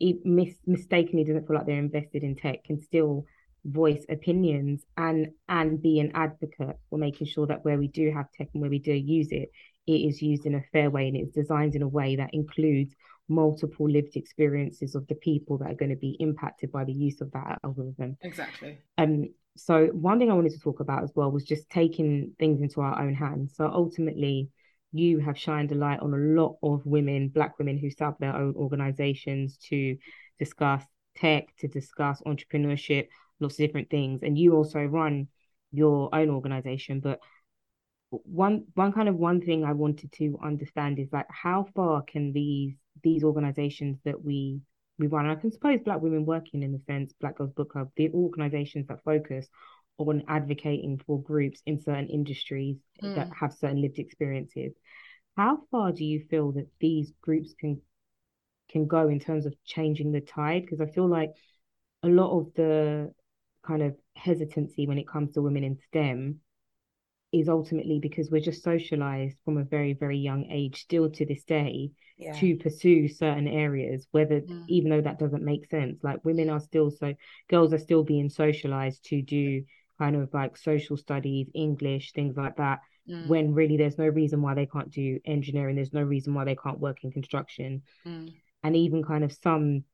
[0.00, 3.26] mis, mistakenly doesn't feel like they're invested in tech can still
[3.64, 8.30] voice opinions and and be an advocate for making sure that where we do have
[8.32, 9.50] tech and where we do use it,
[9.86, 12.94] it is used in a fair way and it's designed in a way that includes
[13.28, 17.20] multiple lived experiences of the people that are going to be impacted by the use
[17.20, 18.16] of that algorithm.
[18.22, 18.78] Exactly.
[18.96, 22.62] Um, so one thing I wanted to talk about as well was just taking things
[22.62, 23.54] into our own hands.
[23.56, 24.48] So ultimately,
[24.92, 28.34] you have shined a light on a lot of women, Black women who up their
[28.34, 29.96] own organizations to
[30.38, 30.84] discuss
[31.16, 33.08] tech, to discuss entrepreneurship,
[33.40, 34.22] lots of different things.
[34.22, 35.28] And you also run
[35.72, 37.00] your own organization.
[37.00, 37.20] But
[38.10, 42.32] one one kind of one thing I wanted to understand is like how far can
[42.32, 44.60] these these organizations that we
[44.98, 47.90] we run, I can suppose Black women working in the sense, Black Girls Book Club,
[47.96, 49.48] the organizations that focus
[49.98, 53.34] on advocating for groups in certain industries that Mm.
[53.34, 54.72] have certain lived experiences.
[55.36, 57.80] How far do you feel that these groups can
[58.68, 60.62] can go in terms of changing the tide?
[60.62, 61.32] Because I feel like
[62.02, 63.12] a lot of the
[63.62, 66.40] kind of hesitancy when it comes to women in STEM
[67.32, 71.44] is ultimately because we're just socialized from a very, very young age, still to this
[71.44, 72.34] day, Yeah.
[72.38, 74.64] to pursue certain areas, whether Mm.
[74.68, 76.02] even though that doesn't make sense.
[76.02, 77.14] Like women are still so
[77.48, 79.64] girls are still being socialized to do
[79.98, 84.42] kind of like social studies, English, things like that, Mm, when really there's no reason
[84.42, 87.82] why they can't do engineering, there's no reason why they can't work in construction.
[88.04, 89.84] mm, And even kind of some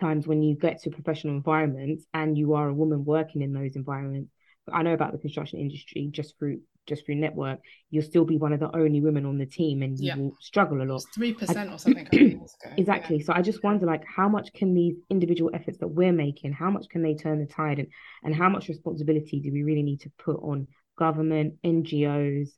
[0.00, 3.76] times when you get to professional environments and you are a woman working in those
[3.76, 4.30] environments,
[4.70, 8.52] I know about the construction industry just through just through network, you'll still be one
[8.52, 10.16] of the only women on the team and you Yeah.
[10.16, 11.02] will struggle a lot.
[11.14, 12.06] Three percent or something.
[12.06, 12.70] a couple of years ago.
[12.70, 12.74] Yeah.
[12.78, 13.20] Exactly.
[13.20, 16.70] So I just wonder like how much can these individual efforts that we're making, how
[16.70, 17.88] much can they turn the tide and
[18.22, 20.68] and how much responsibility do we really need to put on
[20.98, 22.48] government, NGOs,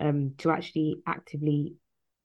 [0.00, 1.74] um, to actually actively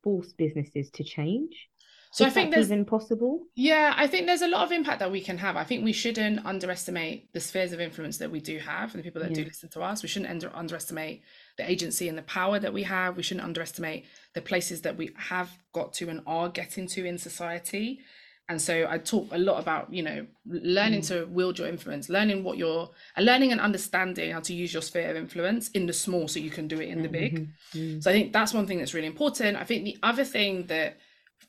[0.04, 1.68] force businesses to change?
[2.13, 3.43] So I think that's there's even possible.
[3.56, 5.56] Yeah, I think there's a lot of impact that we can have.
[5.56, 9.04] I think we shouldn't underestimate the spheres of influence that we do have and the
[9.04, 10.04] people that do listen to us.
[10.04, 11.21] We shouldn't under- underestimate
[11.58, 13.15] the agency and the power that we have.
[13.15, 17.17] We shouldn't underestimate the places that we have got to and are getting to in
[17.17, 18.02] society.
[18.50, 22.43] And so I talk a lot about, you know, learning to wield your influence, learning
[22.43, 26.28] what you're, learning and understanding how to use your sphere of influence in the small
[26.28, 27.34] so you can do it in the big.
[27.38, 27.47] Mhm.
[27.74, 28.04] Mm.
[28.04, 29.56] So I think that's one thing that's really important.
[29.56, 30.97] I think the other thing that,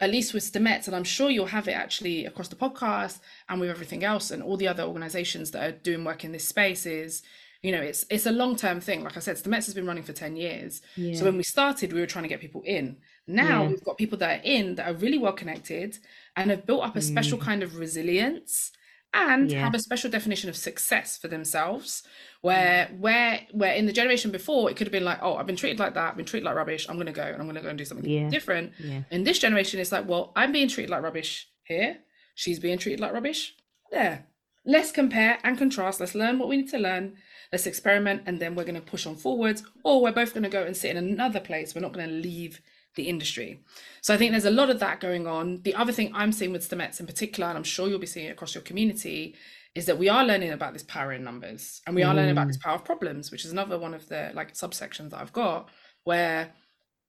[0.00, 3.60] at least with Stemettes, and I'm sure you'll have it actually across the podcast and
[3.60, 6.86] with everything else and all the other organizations that are doing work in this space
[6.86, 7.22] is,
[7.62, 9.04] you know, it's it's a long term thing.
[9.04, 10.82] Like I said, Stemettes has been running for 10 years.
[10.96, 11.16] Yeah.
[11.16, 12.96] So when we started, we were trying to get people in.
[13.26, 13.68] Now Yeah.
[13.68, 15.98] we've got people that are in that are really well connected
[16.36, 17.42] and have built up a special mm.
[17.42, 18.72] kind of resilience
[19.14, 19.52] and Mm.
[19.52, 19.60] Yeah.
[19.60, 22.02] have a special definition of success for themselves
[22.40, 25.56] where where where in the generation before it could have been like oh i've been
[25.56, 27.68] treated like that i've been treated like rubbish i'm to go and i'm to go
[27.68, 28.28] and do something Yeah.
[28.30, 29.02] different Yeah.
[29.10, 31.98] in this generation it's like well i'm being treated like rubbish here
[32.34, 33.54] she's being treated like rubbish
[33.90, 34.26] there
[34.64, 37.14] let's compare and contrast let's learn what we need to learn
[37.52, 40.48] let's experiment and then we're going to push on forwards or we're both going to
[40.48, 42.60] go and sit in another place we're not going to leave
[42.94, 43.60] the industry.
[44.02, 45.62] So i think there's a lot of that going on.
[45.62, 48.26] The other thing i'm seeing with stemettes in particular and i'm sure you'll be seeing
[48.26, 49.34] it across your community
[49.74, 52.46] is that we are learning about this power in numbers and we are learning about
[52.46, 52.62] this mm.
[52.62, 55.68] power of problems which is another one of the like subsections that i've got
[56.04, 56.52] where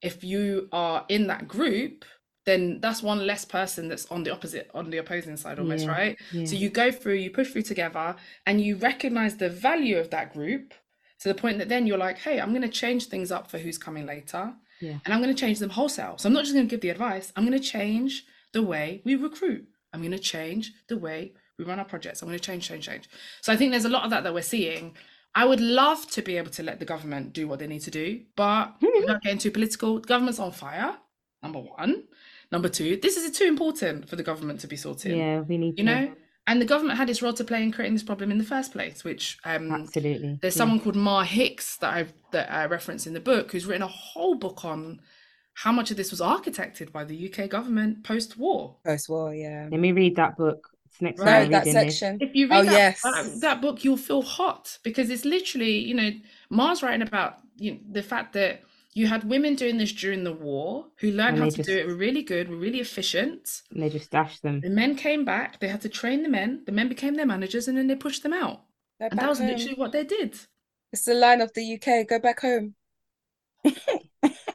[0.02, 2.06] if you are in that group
[2.46, 5.92] then that's one less person that's on the opposite on the opposing side almost Yeah,
[5.92, 6.18] right?
[6.32, 6.46] yeah.
[6.46, 8.16] so you go through you push through together
[8.46, 10.74] and you recognize the value of that group
[11.20, 13.58] to the point that then you're like hey i'm going to change things up for
[13.58, 14.98] who's coming later Yeah.
[15.06, 16.90] and i'm going to change them wholesale so i'm not just going to give the
[16.90, 21.34] advice i'm going to change the way we recruit i'm going to change the way
[21.58, 23.10] we run our projects i'm going to change change change
[23.42, 24.96] so i think there's a lot of that that we're seeing
[25.36, 27.90] I would love to be able to let the government do what they need to
[27.90, 30.96] do, but not getting too political, the government's on fire.
[31.42, 32.04] Number one.
[32.52, 35.18] Number two, this is too important for the government to be sorted.
[35.18, 37.72] Yeah, we need You to know, and the government had its role to play in
[37.72, 39.04] creating this problem in the first place.
[39.04, 40.40] Which um, absolutely.
[40.42, 40.58] there's yeah.
[40.58, 43.88] someone called Mar Hicks that I've that I reference in the book who's written a
[43.88, 45.00] whole book on
[45.56, 48.76] how much of this was architected by the UK government post war.
[48.86, 49.68] Post war, yeah.
[49.72, 50.70] Let me read that book.
[50.88, 52.18] It's next right, that section.
[52.20, 52.30] This.
[52.30, 53.02] If you read oh, that, yes.
[53.02, 56.12] that, that, book, you'll feel hot because it's literally, you know,
[56.50, 58.62] Mar's writing about you know, the fact that
[58.96, 61.88] you had women doing this during the war who learned how to just, do it,
[61.88, 63.62] were really good, were really efficient.
[63.72, 64.62] And they just dashed them.
[64.62, 67.68] The men came back, they had to train the men, the men became their managers,
[67.68, 68.62] and then they pushed them out.
[69.00, 69.48] Go and that was home.
[69.48, 70.38] literally what they did.
[70.92, 72.76] It's the line of the UK go back home.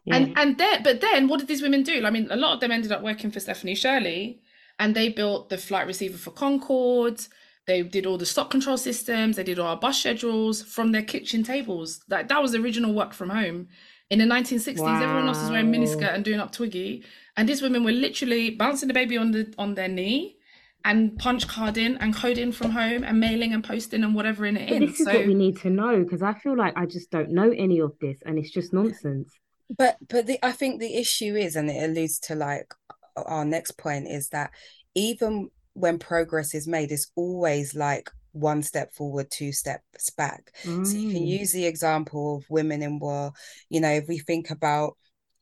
[0.09, 0.16] Yeah.
[0.16, 2.07] And and then but then what did these women do?
[2.07, 4.40] I mean, a lot of them ended up working for Stephanie Shirley
[4.79, 7.20] and they built the flight receiver for Concorde.
[7.66, 11.03] They did all the stock control systems, they did all our bus schedules from their
[11.03, 12.01] kitchen tables.
[12.09, 13.68] That that was original work from home.
[14.11, 15.03] In the 1960s, wow.
[15.03, 17.05] everyone else was wearing miniskirt and doing up twiggy.
[17.37, 20.37] And these women were literally bouncing the baby on the on their knee
[20.85, 24.71] and punch carding and coding from home and mailing and posting and whatever in it.
[24.71, 25.14] But this is so...
[25.14, 27.92] what we need to know because I feel like I just don't know any of
[28.01, 29.31] this and it's just nonsense
[29.77, 32.73] but but the i think the issue is and it alludes to like
[33.16, 34.51] our next point is that
[34.94, 40.87] even when progress is made it's always like one step forward two steps back mm.
[40.87, 41.38] so you can mm.
[41.40, 43.33] use the example of women in war
[43.68, 44.96] you know if we think about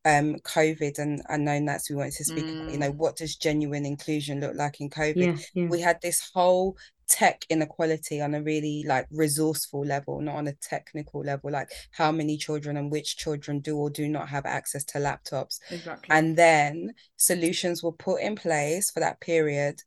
[0.04, 2.60] um covid and i know that's we wanted to speak mm.
[2.62, 2.96] about, you know mm.
[2.96, 5.68] what does genuine inclusion look like in covid yeah, yeah.
[5.68, 6.76] we had this whole
[7.08, 12.10] tech inequality on a really like resourceful level, not on a technical level, like how
[12.10, 15.58] many children and which children do or do not have access to laptops.
[15.70, 16.14] Exactly.
[16.14, 19.80] And then solutions were put in place for that period.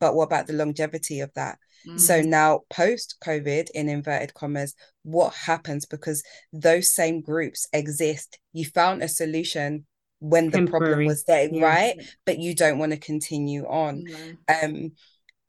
[0.00, 1.58] But what about the longevity of that?
[1.86, 1.98] Mm-hmm.
[1.98, 6.22] So now post COVID in inverted commas, what happens because
[6.52, 8.38] those same groups exist?
[8.52, 9.86] You found a solution
[10.18, 10.86] when the Temporary.
[10.86, 11.64] problem was there, yeah.
[11.64, 12.02] right?
[12.24, 14.04] But you don't want to continue on.
[14.48, 14.92] Um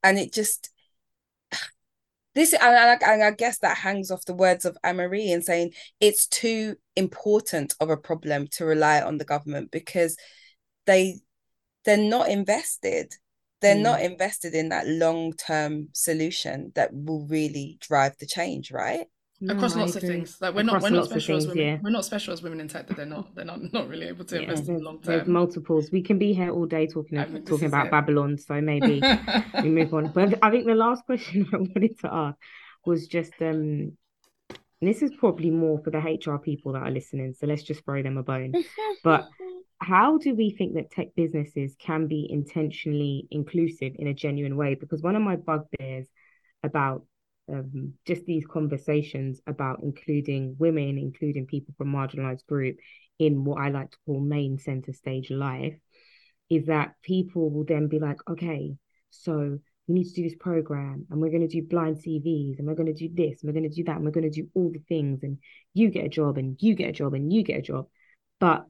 [0.02, 0.70] and it just
[2.34, 5.72] this and I, and I guess that hangs off the words of Anne-Marie in saying
[5.98, 10.16] it's too important of a problem to rely on the government because
[10.86, 11.16] they
[11.84, 13.12] they're not invested
[13.60, 13.82] they're mm.
[13.82, 19.06] not invested in that long-term solution that will really drive the change right
[19.40, 20.36] no, across lots of things.
[20.40, 21.64] Like we're across not we're not special things, as women.
[21.64, 21.78] Yeah.
[21.80, 24.24] We're not special as women in tech that they're not they're not not really able
[24.24, 25.16] to yeah, invest in long term.
[25.16, 25.90] There's multiples.
[25.92, 27.92] We can be here all day talking I mean, talking about it.
[27.92, 28.36] Babylon.
[28.38, 29.00] So maybe
[29.62, 30.08] we move on.
[30.14, 32.38] But I think the last question I wanted to ask
[32.84, 33.92] was just um
[34.80, 37.34] this is probably more for the HR people that are listening.
[37.34, 38.52] So let's just throw them a bone.
[39.04, 39.28] but
[39.80, 44.74] how do we think that tech businesses can be intentionally inclusive in a genuine way?
[44.74, 46.06] Because one of my bugbears
[46.62, 47.04] about
[47.52, 52.76] um, just these conversations about including women, including people from marginalized group
[53.18, 55.76] in what I like to call main center stage life,
[56.50, 58.76] is that people will then be like, okay,
[59.10, 62.68] so we need to do this program and we're going to do blind CVs and
[62.68, 64.42] we're going to do this and we're going to do that and we're going to
[64.42, 65.38] do all the things and
[65.72, 67.86] you get a job and you get a job and you get a job.
[68.38, 68.66] But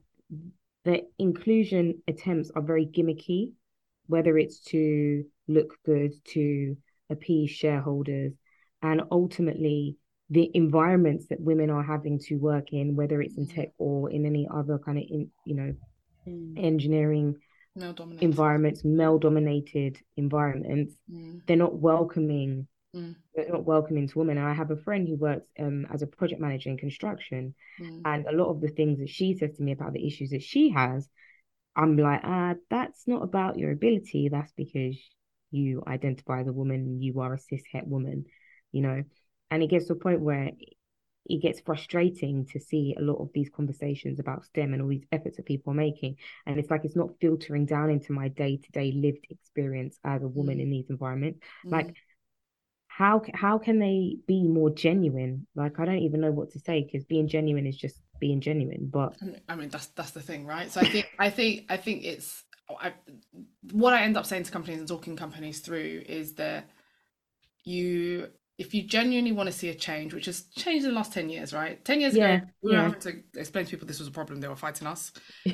[0.85, 3.51] the inclusion attempts are very gimmicky,
[4.07, 6.77] whether it's to look good, to
[7.09, 8.33] appease shareholders,
[8.81, 9.97] and ultimately
[10.29, 14.25] the environments that women are having to work in whether it's in tech or in
[14.25, 15.73] any other kind of in, you know
[16.27, 16.63] mm.
[16.63, 17.35] engineering
[18.21, 21.41] environments male dominated environments mm.
[21.47, 23.15] they're not welcoming mm.
[23.35, 26.07] they're not welcoming to women and i have a friend who works um, as a
[26.07, 28.01] project manager in construction mm.
[28.05, 30.43] and a lot of the things that she says to me about the issues that
[30.43, 31.07] she has
[31.75, 34.97] i'm like ah that's not about your ability that's because
[35.51, 38.25] you identify as a woman you are a cis het woman
[38.71, 39.03] you know
[39.51, 40.51] and it gets to a point where
[41.25, 45.05] it gets frustrating to see a lot of these conversations about STEM and all these
[45.11, 46.15] efforts that people are making.
[46.45, 50.23] And it's like it's not filtering down into my day to day lived experience as
[50.23, 50.63] a woman mm.
[50.63, 51.39] in these environments.
[51.65, 51.71] Mm.
[51.71, 51.95] Like,
[52.87, 55.45] how how can they be more genuine?
[55.55, 58.89] Like, I don't even know what to say because being genuine is just being genuine.
[58.91, 59.15] But
[59.47, 60.71] I mean, that's that's the thing, right?
[60.71, 62.93] So I think I think I think it's I,
[63.71, 66.69] what I end up saying to companies and talking companies through is that
[67.63, 68.29] you
[68.59, 71.29] if you genuinely want to see a change, which has changed in the last 10
[71.29, 71.83] years, right?
[71.85, 72.77] 10 years yeah, ago, we yeah.
[72.77, 75.13] were having to explain to people this was a problem, they were fighting us.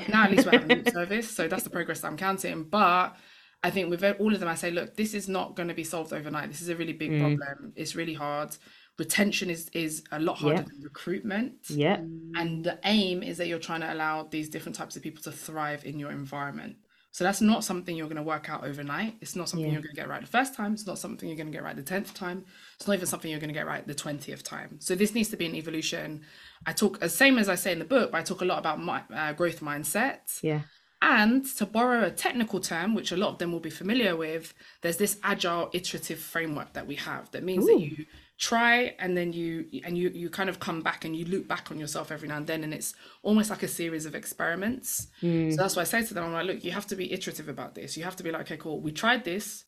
[0.10, 1.30] now at least we're having service.
[1.30, 2.64] So that's the progress that I'm counting.
[2.64, 3.16] But
[3.64, 5.84] I think with all of them, I say, look, this is not going to be
[5.84, 6.50] solved overnight.
[6.50, 7.20] This is a really big mm.
[7.20, 7.74] problem.
[7.76, 8.58] It's really hard.
[8.98, 10.64] Retention is is a lot harder yeah.
[10.64, 11.54] than recruitment.
[11.70, 11.98] Yeah.
[11.98, 15.32] And the aim is that you're trying to allow these different types of people to
[15.32, 16.78] thrive in your environment.
[17.16, 19.16] So that's not something you're going to work out overnight.
[19.22, 19.76] It's not something yeah.
[19.76, 20.74] you're going to get right the first time.
[20.74, 22.44] It's not something you're going to get right the 10th time.
[22.76, 24.82] It's not even something you're going to get right the 20th time.
[24.82, 26.24] So this needs to be an evolution.
[26.66, 28.60] I talk, as same as I say in the book, but I talk a lot
[28.60, 30.42] about my, uh, growth mindset.
[30.42, 30.64] Yeah.
[31.02, 34.54] And to borrow a technical term, which a lot of them will be familiar with,
[34.82, 37.68] there's this agile iterative framework that we have that means Ooh.
[37.68, 38.06] that you
[38.38, 41.72] try and then you and you you kind of come back and you loop back
[41.72, 45.08] on yourself every now and then and it's almost like a series of experiments.
[45.22, 45.52] Mm.
[45.52, 46.26] so that's why i say to them.
[46.26, 47.96] I'm like look you have to be iterative about this.
[47.96, 49.66] You have to be like okay cool we tried this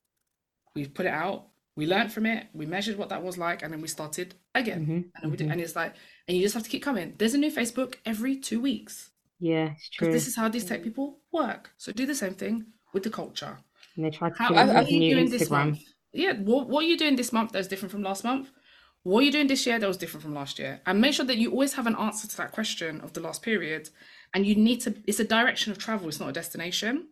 [0.75, 1.47] we put it out
[1.77, 4.81] we learned from it we measured what that was like and then we started again.
[4.81, 5.23] Mm-hmm.
[5.23, 5.51] and we mm-hmm.
[5.51, 5.95] and it's like
[6.27, 7.15] and you just have to keep coming.
[7.17, 9.11] There's a new facebook every two weeks.
[9.39, 11.71] Yeah it's true this is how these tech people work.
[11.77, 13.59] So do the same thing with the culture.
[13.95, 15.79] And they try to how, are you doing this month?
[16.11, 18.49] Yeah what, what are you doing this month that's different from last month
[19.03, 20.81] what are you doing this year that was different from last year?
[20.85, 23.41] And make sure that you always have an answer to that question of the last
[23.41, 23.89] period.
[24.33, 27.07] And you need to, it's a direction of travel, it's not a destination.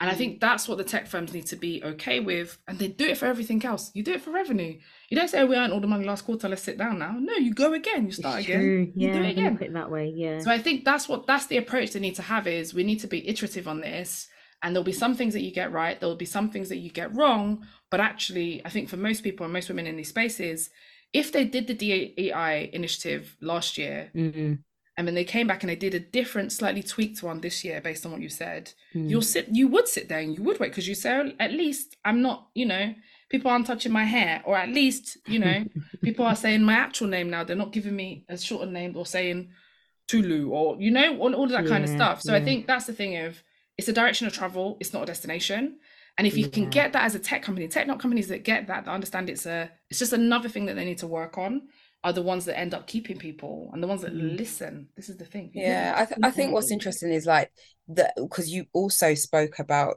[0.00, 0.16] And I mm.
[0.16, 2.58] think that's what the tech firms need to be okay with.
[2.66, 3.90] And they do it for everything else.
[3.94, 4.78] You do it for revenue.
[5.10, 7.14] You don't say, oh, we earned all the money last quarter, let's sit down now.
[7.18, 8.62] No, you go again, you start again.
[8.62, 9.58] You yeah, do it again.
[9.58, 10.40] Put it that way, yeah.
[10.40, 13.00] So I think that's what that's the approach they need to have is we need
[13.00, 14.26] to be iterative on this.
[14.62, 16.90] And there'll be some things that you get right, there'll be some things that you
[16.90, 17.66] get wrong.
[17.90, 20.70] But actually, I think for most people and most women in these spaces,
[21.12, 24.54] if they did the DEI initiative last year, mm-hmm.
[24.96, 27.80] and then they came back and they did a different, slightly tweaked one this year
[27.80, 29.08] based on what you said, mm-hmm.
[29.08, 31.52] you'll sit, you would sit there and you would wait because you say, oh, at
[31.52, 32.94] least I'm not, you know,
[33.28, 35.64] people aren't touching my hair, or at least, you know,
[36.02, 37.44] people are saying my actual name now.
[37.44, 39.50] They're not giving me a shorter name or saying
[40.10, 42.20] Tulu or you know, all, all of that yeah, kind of stuff.
[42.20, 42.38] So yeah.
[42.38, 43.42] I think that's the thing of
[43.78, 45.78] it's a direction of travel, it's not a destination.
[46.20, 46.50] And if you yeah.
[46.50, 49.30] can get that as a tech company, tech not companies that get that, that understand
[49.30, 51.62] it's a it's just another thing that they need to work on
[52.04, 54.36] are the ones that end up keeping people and the ones that mm.
[54.36, 54.88] listen.
[54.96, 55.50] This is the thing.
[55.54, 57.50] Yeah, I, th- I think what's interesting is like
[57.88, 59.96] that because you also spoke about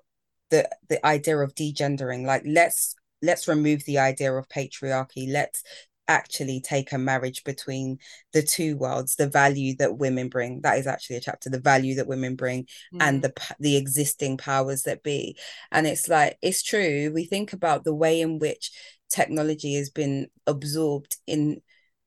[0.49, 2.25] the the idea of degendering.
[2.25, 5.29] Like let's let's remove the idea of patriarchy.
[5.29, 5.61] Let's
[6.07, 7.97] actually take a marriage between
[8.33, 11.95] the two worlds the value that women bring that is actually a chapter the value
[11.95, 12.97] that women bring mm.
[12.99, 15.37] and the the existing powers that be
[15.71, 18.71] and it's like it's true we think about the way in which
[19.09, 21.61] technology has been absorbed in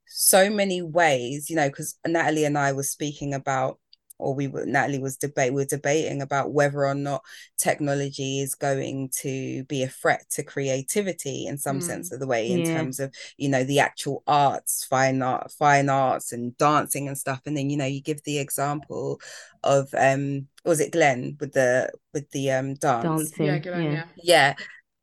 [0.07, 3.79] so many ways you know because Natalie and I were speaking about
[4.19, 7.23] or we were Natalie was debate we are debating about whether or not
[7.59, 11.83] technology is going to be a threat to creativity in some mm.
[11.83, 12.77] sense of the way in yeah.
[12.77, 17.41] terms of you know the actual arts fine art fine arts and dancing and stuff.
[17.47, 19.21] And then you know you give the example
[19.63, 23.05] of um was it Glenn with the with the um dance?
[23.05, 24.05] Dancing yeah, Glenn, yeah.
[24.17, 24.55] Yeah.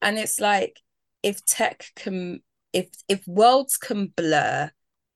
[0.01, 0.79] And it's like
[1.21, 2.41] if tech can
[2.73, 4.71] if if worlds can blur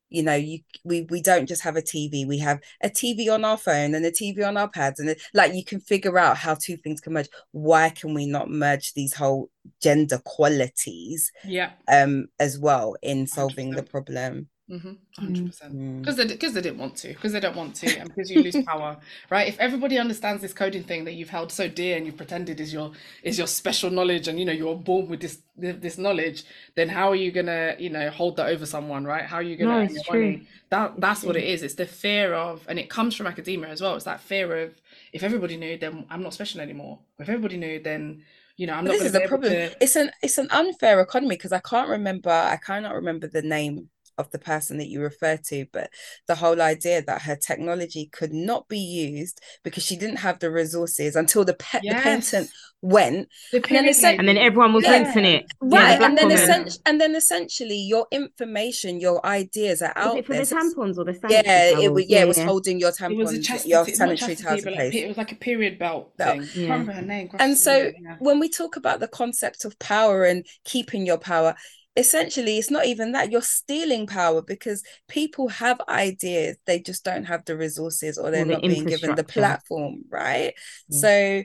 [0.10, 3.44] you know you we we don't just have a tv we have a tv on
[3.44, 6.38] our phone and a tv on our pads and it, like you can figure out
[6.38, 7.30] how two things can merge.
[7.52, 9.50] Why can we not merge these whole
[9.82, 11.72] gender qualities yeah.
[11.92, 15.26] um as well in solving the problem Mm-hmm.
[15.26, 16.18] 100% because mm.
[16.18, 18.62] they because they didn't want to because they don't want to and because you lose
[18.66, 18.98] power
[19.30, 19.48] right?
[19.48, 22.74] If everybody understands this coding thing that you've held so dear and you've pretended is
[22.74, 22.92] your
[23.24, 26.44] is your special knowledge and you know you're born with this this knowledge
[26.76, 29.24] then how are you gonna you know hold that over someone right?
[29.24, 30.42] How are you gonna no, it's true.
[30.70, 31.64] that that's what it is.
[31.64, 33.96] It's the fear of and it comes from academia as well.
[33.96, 34.74] It's that fear of
[35.14, 37.00] if everybody knew then i'm not special anymore.
[37.20, 38.24] If everybody knew then
[38.58, 39.84] you know i'm not this is the problem to...
[39.84, 43.88] it's an it's an unfair economy because i can't remember i cannot remember the name
[44.18, 45.90] of the person that you refer to, but
[46.28, 50.52] the whole idea that her technology could not be used because she didn't have the
[50.52, 51.96] resources until the, pe- yes.
[51.96, 52.52] the patent
[52.82, 54.92] went, the and, then and then everyone was yeah.
[54.92, 56.00] rinsing it, right?
[56.00, 60.26] Yeah, and then essentially, and then essentially, your information, your ideas are out was it
[60.26, 60.46] for there.
[60.46, 63.70] the tampons or the yeah, it was yeah, yeah, it was holding your tampons, chastity,
[63.70, 64.94] your sanitary towels in place.
[64.94, 66.44] It was like a period belt, belt.
[66.44, 66.64] thing.
[66.64, 66.72] Yeah.
[66.72, 67.30] remember her name.
[67.40, 71.56] And so, when we talk about the concept of power and keeping your power,
[71.98, 77.26] essentially it's not even that you're stealing power because people have ideas they just don't
[77.26, 80.54] have the resources or they're or the not being given the platform right
[80.90, 81.00] yeah.
[81.00, 81.44] so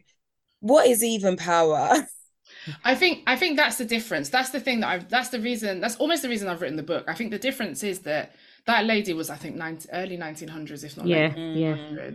[0.60, 2.06] what is even power
[2.84, 4.28] I think I think that's the difference.
[4.28, 6.82] That's the thing that I've that's the reason that's almost the reason I've written the
[6.82, 7.04] book.
[7.08, 8.34] I think the difference is that
[8.66, 12.10] that lady was I think 90, early 1900s if not yeah, yeah.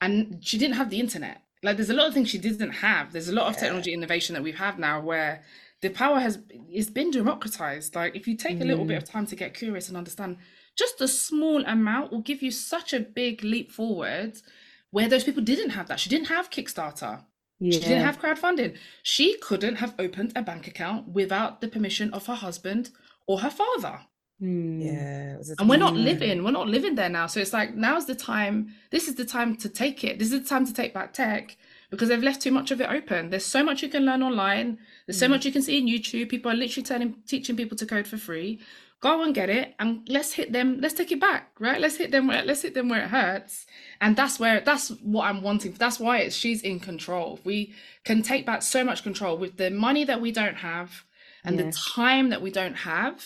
[0.00, 1.42] and she didn't have the internet.
[1.62, 3.12] Like there's a lot of things she didn't have.
[3.12, 5.42] There's a lot of technology innovation that we have now where
[5.80, 8.62] the power has it's been democratized like if you take mm.
[8.62, 9.12] a little bit of mm.
[9.12, 10.36] time to get curious and understand
[10.76, 14.38] just a small amount will give you such a big leap forward
[14.90, 17.24] where those people didn't have that she didn't have kickstarter
[17.58, 17.72] yeah.
[17.72, 22.26] she didn't have crowdfunding she couldn't have opened a bank account without the permission of
[22.26, 22.90] her husband
[23.26, 24.00] or her father
[24.42, 24.84] mm.
[24.84, 28.14] yeah and we're not living we're not living there now so it's like now's the
[28.14, 31.12] time this is the time to take it this is the time to take back
[31.12, 31.56] tech
[31.90, 33.30] because they've left too much of it open.
[33.30, 34.78] There's so much you can learn online.
[35.06, 35.30] There's so mm.
[35.30, 36.28] much you can see in YouTube.
[36.28, 38.60] People are literally telling, teaching people to code for free.
[39.00, 42.10] go and get it and let's hit them let's take it back right let's hit
[42.10, 43.66] them where let's hit them where it hurts
[44.00, 47.74] and that's where that's what i'm wanting that's why it's she's in control we
[48.04, 51.04] can take back so much control with the money that we don't have
[51.42, 53.24] and the time that we don't have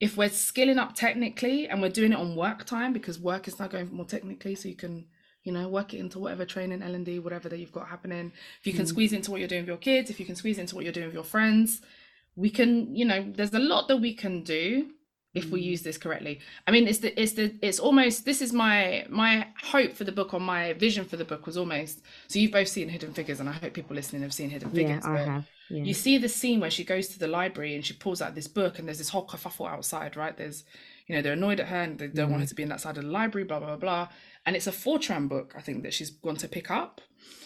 [0.00, 3.58] if we're skilling up technically and we're doing it on work time because work is
[3.58, 5.06] now going more technically so you can
[5.44, 8.72] you know work it into whatever training l&d whatever that you've got happening if you
[8.72, 8.88] can mm.
[8.88, 10.92] squeeze into what you're doing with your kids if you can squeeze into what you're
[10.92, 11.82] doing with your friends
[12.34, 14.88] we can you know there's a lot that we can do
[15.34, 15.64] if we mm.
[15.64, 19.46] use this correctly i mean it's the it's the it's almost this is my my
[19.62, 22.68] hope for the book or my vision for the book was almost so you've both
[22.68, 25.46] seen hidden figures and i hope people listening have seen hidden figures yeah, I have.
[25.68, 25.82] Yeah.
[25.82, 28.48] you see the scene where she goes to the library and she pulls out this
[28.48, 30.64] book and there's this whole kerfuffle outside right there's
[31.06, 32.32] you know they're annoyed at her and they don't mm.
[32.32, 32.50] want her mm.
[32.50, 34.08] to be in that side of the library blah blah blah, blah.
[34.46, 37.00] And it's a fortran book i think that she's gone to pick up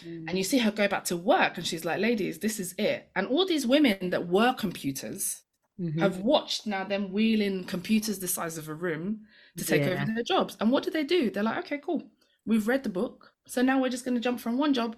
[0.07, 0.25] mm.
[0.29, 3.09] and you see her go back to work and she's like ladies this is it
[3.17, 5.43] and all these women that were computers
[5.81, 5.99] mm-hmm.
[6.01, 9.21] have watched now them wheeling computers the size of a room
[9.57, 10.03] to take yeah.
[10.03, 12.03] over their jobs and what do they do they're like okay cool
[12.47, 14.97] we've read the book so now we're just going to jump from one job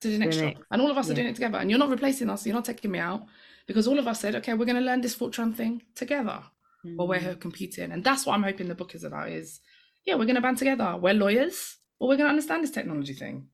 [0.00, 0.56] to the next, next.
[0.56, 1.12] job and all of us yeah.
[1.12, 3.24] are doing it together and you're not replacing us you're not taking me out
[3.66, 6.42] because all of us said okay we're going to learn this fortran thing together
[6.84, 6.96] mm.
[6.96, 9.60] while we're here competing and that's what i'm hoping the book is about is
[10.04, 13.14] yeah we're going to band together we're lawyers but we're going to understand this technology
[13.14, 13.46] thing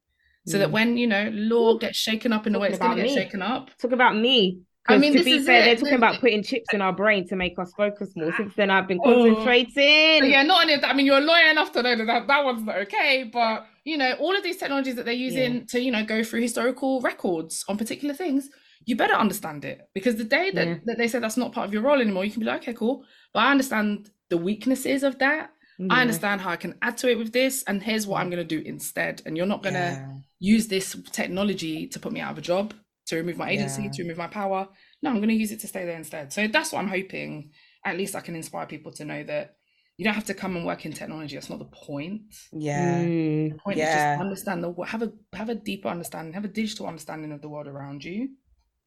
[0.47, 0.73] so that mm.
[0.73, 3.43] when you know law gets shaken up in the way it's going to get shaken
[3.43, 5.65] up talk about me I mean, to be fair, it.
[5.65, 8.33] they're talking about putting chips in our brain to make us focus more.
[8.37, 9.25] Since then, I've been oh.
[9.25, 10.25] concentrating.
[10.25, 10.27] Oh.
[10.27, 10.89] Yeah, not only that.
[10.89, 13.29] I mean, you're a lawyer enough to know that that, that one's not okay.
[13.31, 15.65] But you know, all of these technologies that they're using yeah.
[15.69, 18.49] to you know go through historical records on particular things,
[18.87, 20.77] you better understand it because the day that, yeah.
[20.87, 22.75] that they say that's not part of your role anymore, you can be like, okay,
[22.75, 23.05] cool.
[23.33, 25.51] But I understand the weaknesses of that.
[25.81, 25.95] Yeah.
[25.95, 28.47] I understand how I can add to it with this, and here's what I'm going
[28.47, 29.23] to do instead.
[29.25, 32.75] And you're not going to use this technology to put me out of a job
[33.07, 33.91] to remove my agency, yeah.
[33.91, 34.69] to remove my power.
[35.03, 36.35] No, I'm going to use it to stay there instead.
[36.35, 37.53] So that's what I'm hoping.
[37.85, 39.57] At least I can inspire people to know that
[39.97, 41.37] you don't have to come and work in technology.
[41.37, 42.35] That's not the point.
[42.53, 43.03] Yeah.
[43.03, 43.53] Mm.
[43.53, 43.89] The point yeah.
[43.89, 47.41] is just understand the have a have a deeper understanding, have a digital understanding of
[47.41, 48.29] the world around you.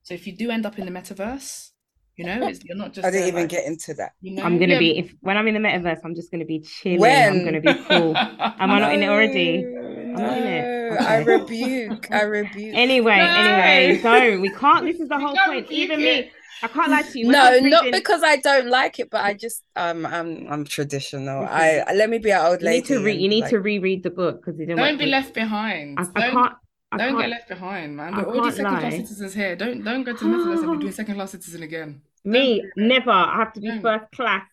[0.04, 1.70] So if you do end up in the metaverse,
[2.16, 3.06] you know, you're not just.
[3.06, 4.14] I didn't even like, get into that.
[4.22, 4.44] You know?
[4.44, 4.80] I'm gonna yeah.
[4.80, 7.00] be if when I'm in the metaverse, I'm just gonna be chilling.
[7.00, 7.34] When?
[7.34, 8.16] I'm gonna be cool.
[8.16, 9.66] Am I not in it already?
[9.66, 11.02] I'm not in it.
[11.02, 12.12] I rebuke.
[12.12, 12.76] I rebuke.
[12.76, 13.24] Anyway, no.
[13.24, 14.42] anyway, don't.
[14.42, 14.86] We can't.
[14.86, 15.72] This is the whole point.
[15.72, 16.26] Even it.
[16.26, 16.32] me.
[16.62, 17.28] I can't lie to you.
[17.28, 21.46] no, not because I don't like it, but I just um I'm I'm traditional.
[21.46, 22.94] I let me be an old lady.
[22.94, 23.22] You need to read.
[23.22, 23.50] You need like...
[23.50, 26.00] to reread the book because you don't be left behind.
[26.00, 26.54] I, I can't.
[26.94, 28.16] I don't get left behind, man.
[28.16, 29.56] We're all second class citizens here.
[29.56, 32.02] Don't don't go to the metaverse and be doing second class citizen again.
[32.24, 33.12] Me, never.
[33.12, 34.46] I have to be first class.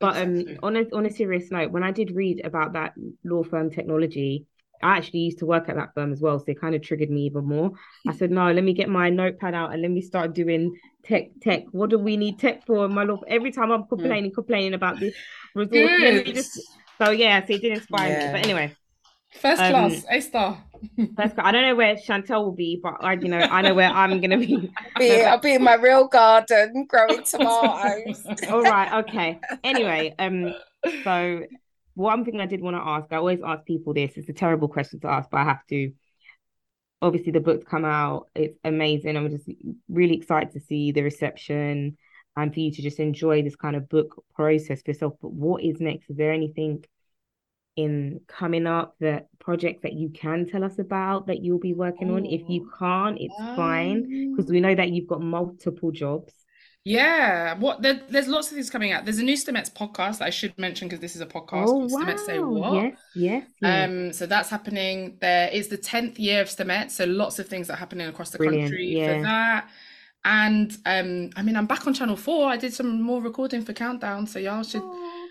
[0.00, 3.44] But um, on a on a serious note, when I did read about that law
[3.44, 4.46] firm technology,
[4.82, 7.10] I actually used to work at that firm as well, so it kind of triggered
[7.10, 7.70] me even more.
[8.08, 11.28] I said, no, let me get my notepad out and let me start doing tech.
[11.40, 11.64] Tech.
[11.70, 12.88] What do we need tech for?
[12.88, 13.22] My love.
[13.28, 15.14] Every time I'm complaining, complaining about this
[15.54, 16.60] resource, just...
[16.98, 18.26] so yeah, so it did inspire yeah.
[18.26, 18.32] me.
[18.32, 18.76] But anyway,
[19.40, 20.64] first um, class, A star.
[21.16, 23.88] first, I don't know where Chantel will be, but I, you know, I know where
[23.90, 24.72] I'm gonna be.
[24.98, 28.24] be I'll be in my real garden growing tomatoes.
[28.48, 29.04] All right.
[29.04, 29.40] Okay.
[29.64, 30.54] Anyway, um,
[31.04, 31.42] so
[31.94, 34.12] one thing I did want to ask, I always ask people this.
[34.16, 35.92] It's a terrible question to ask, but I have to.
[37.00, 38.28] Obviously, the book's come out.
[38.34, 39.16] It's amazing.
[39.16, 39.48] I'm just
[39.88, 41.96] really excited to see the reception
[42.36, 45.14] and for you to just enjoy this kind of book process for yourself.
[45.20, 46.08] But what is next?
[46.10, 46.84] Is there anything
[47.76, 52.10] in coming up that projects that you can tell us about that you'll be working
[52.10, 52.26] on?
[52.26, 56.32] If you can't, it's fine because we know that you've got multiple jobs.
[56.84, 59.04] Yeah, what there, there's lots of things coming out.
[59.04, 61.66] There's a new Stemettes podcast I should mention because this is a podcast.
[61.68, 62.16] Oh wow!
[62.16, 62.74] Say what?
[62.74, 63.88] Yes, yes, yes.
[63.88, 65.16] Um, so that's happening.
[65.20, 68.38] There is the tenth year of Stemettes, so lots of things are happening across the
[68.38, 68.64] Brilliant.
[68.64, 69.16] country yeah.
[69.16, 69.70] for that.
[70.24, 72.48] And um, I mean, I'm back on Channel Four.
[72.48, 74.82] I did some more recording for Countdown, so y'all should.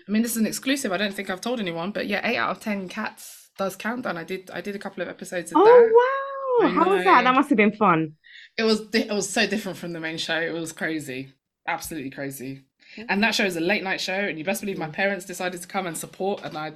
[0.06, 0.92] I mean, this is an exclusive.
[0.92, 4.16] I don't think I've told anyone, but yeah, eight out of ten cats does Countdown.
[4.16, 4.50] I did.
[4.52, 5.70] I did a couple of episodes of oh, that.
[5.70, 6.68] Oh wow!
[6.70, 7.24] How was that?
[7.24, 8.14] That must have been fun.
[8.56, 8.82] It was.
[8.92, 10.40] It was so different from the main show.
[10.40, 11.32] It was crazy
[11.66, 12.62] absolutely crazy.
[13.08, 14.92] And that show is a late night show, and you best believe my mm.
[14.92, 16.42] parents decided to come and support.
[16.44, 16.72] And I,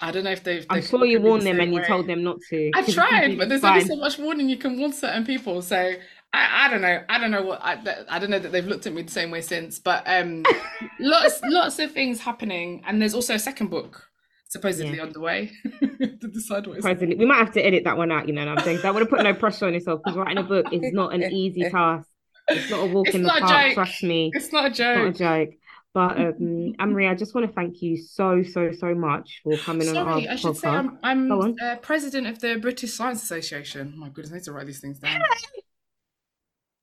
[0.00, 0.66] I don't know if they've.
[0.68, 1.80] I'm sure you warned them and way.
[1.80, 2.70] you told them not to.
[2.74, 3.74] I tried, but there's fine.
[3.74, 5.62] only so much warning you can warn certain people.
[5.62, 5.92] So
[6.32, 7.02] I, I don't know.
[7.08, 7.78] I don't know what I,
[8.08, 9.78] I don't know that they've looked at me the same way since.
[9.78, 10.44] But um,
[11.00, 14.10] lots lots of things happening, and there's also a second book
[14.50, 15.04] supposedly yeah.
[15.04, 15.50] underway
[15.80, 16.76] to decide what.
[16.76, 18.28] Supposedly, we might have to edit that one out.
[18.28, 20.42] You know, I'm saying I want to put no pressure on yourself because writing a
[20.42, 22.08] book is not an easy task.
[22.48, 24.30] It's not a walk it's in the park, trust me.
[24.34, 25.08] It's not a joke.
[25.08, 25.54] It's not a joke.
[25.92, 29.88] But um, Anne-Marie, I just want to thank you so, so, so much for coming
[29.88, 30.56] Sorry, on our I should podcast.
[30.56, 33.94] say I'm, I'm uh, president of the British Science Association.
[33.96, 35.20] Oh my goodness, I need to write these things down.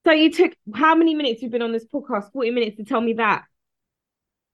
[0.08, 2.32] So you took how many minutes you've been on this podcast?
[2.32, 3.44] 40 minutes to tell me that.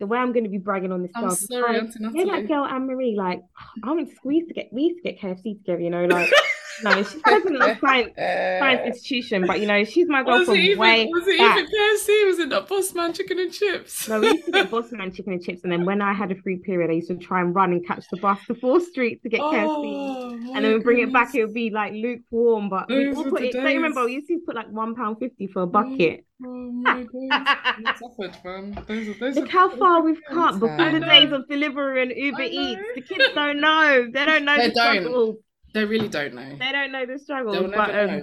[0.01, 1.37] the way I'm going to be bragging on this I'm girl.
[1.37, 2.43] sorry, like, Auntie you know Natalie.
[2.43, 3.41] that girl Anne Marie, like
[3.85, 6.29] I went to used to get we used to get KFC together, you know, like
[6.83, 10.47] no, she's open a science science Uh, institution, but you know, she's my girl was
[10.49, 11.59] from even way was it back.
[11.59, 12.27] even KFC?
[12.27, 14.09] Was it not Bossman chicken and chips?
[14.09, 16.35] No, we used to get Bossman chicken and chips, and then when I had a
[16.37, 19.23] free period, I used to try and run and catch the bus to Fourth Street
[19.23, 19.67] to get KFC.
[19.67, 23.05] Oh, my And then we bring it back, it would be like lukewarm, but we
[23.07, 23.53] Those all were put it.
[23.53, 24.05] Don't you remember?
[24.05, 26.25] We used to put like one pound fifty for a bucket.
[26.45, 27.57] Oh my god.
[28.01, 28.85] What's happened, man?
[28.89, 30.59] Those are, those Look are- how far we've come.
[30.59, 34.09] Before the days of Deliveroo and Uber Eats, the kids don't know.
[34.13, 34.95] They don't know They the don't.
[35.03, 35.37] struggle.
[35.75, 36.57] They really don't know.
[36.59, 37.69] They don't know the struggle.
[37.69, 38.23] But um,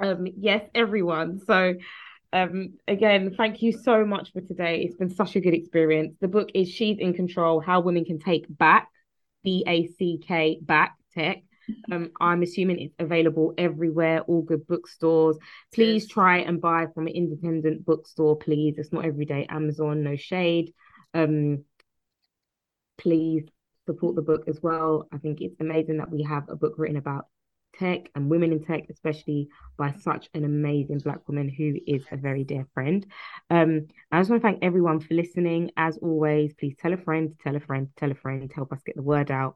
[0.00, 1.40] um, yes, everyone.
[1.46, 1.74] So,
[2.32, 4.82] um, again, thank you so much for today.
[4.82, 6.16] It's been such a good experience.
[6.20, 8.88] The book is She's in Control: How Women Can Take Back,
[9.44, 11.44] B A C K Back Tech.
[11.90, 15.36] Um, I'm assuming it's available everywhere, all good bookstores.
[15.72, 18.74] Please try and buy from an independent bookstore, please.
[18.78, 20.74] It's not everyday Amazon, no shade.
[21.14, 21.64] Um,
[22.98, 23.44] please
[23.86, 25.08] support the book as well.
[25.12, 27.26] I think it's amazing that we have a book written about
[27.78, 32.16] tech and women in tech, especially by such an amazing Black woman who is a
[32.16, 33.06] very dear friend.
[33.50, 35.70] Um, I just want to thank everyone for listening.
[35.76, 38.96] As always, please tell a friend, tell a friend, tell a friend, help us get
[38.96, 39.54] the word out.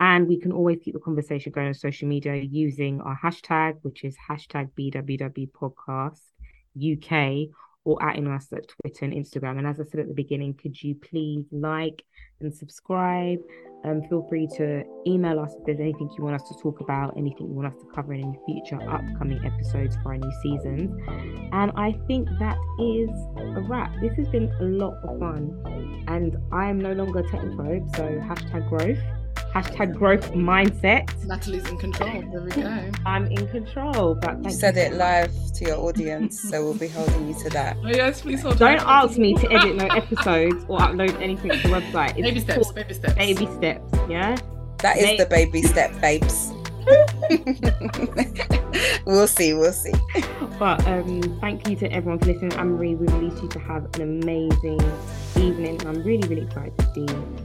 [0.00, 4.04] And we can always keep the conversation going on social media using our hashtag, which
[4.04, 6.20] is hashtag BWW Podcast
[6.76, 7.48] UK,
[7.84, 9.58] or adding us at Twitter and Instagram.
[9.58, 12.04] And as I said at the beginning, could you please like
[12.40, 13.38] and subscribe?
[13.84, 17.16] Um, feel free to email us if there's anything you want us to talk about,
[17.16, 20.96] anything you want us to cover in any future upcoming episodes for our new seasons.
[21.52, 23.10] And I think that is
[23.56, 23.92] a wrap.
[24.00, 26.04] This has been a lot of fun.
[26.06, 28.98] And I am no longer a technophobe, so hashtag growth,
[29.52, 31.08] hashtag growth mindset.
[31.26, 32.10] Natalie's in control.
[32.10, 32.90] There we go.
[33.04, 34.14] I'm in control.
[34.14, 37.50] But You said you it live to your audience, so we'll be holding you to
[37.50, 37.76] that.
[37.84, 39.08] Oh yes, please hold Don't on.
[39.08, 42.10] ask me to edit no episodes or upload anything to the website.
[42.16, 43.14] It's Baby steps, called baby steps.
[43.14, 44.36] Baby steps, yeah.
[44.78, 45.18] That is Mate.
[45.18, 46.50] the baby step, babes.
[49.06, 49.92] we'll see, we'll see.
[50.58, 52.52] But um, thank you to everyone for listening.
[52.54, 54.80] Anne Marie, we released you to have an amazing
[55.36, 57.36] evening, and I'm really, really excited to see um,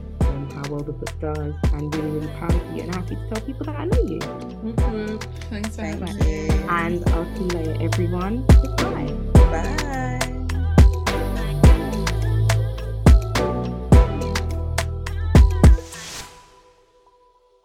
[0.68, 3.66] how of the does, and really, really proud of you, and happy to tell people
[3.66, 4.18] that I know you.
[4.62, 5.24] Whoop.
[5.50, 6.46] Thanks for Thank having me.
[6.46, 6.52] you.
[6.68, 8.44] And I'll see you later, everyone.
[8.46, 9.12] Goodbye.
[9.34, 10.34] Bye.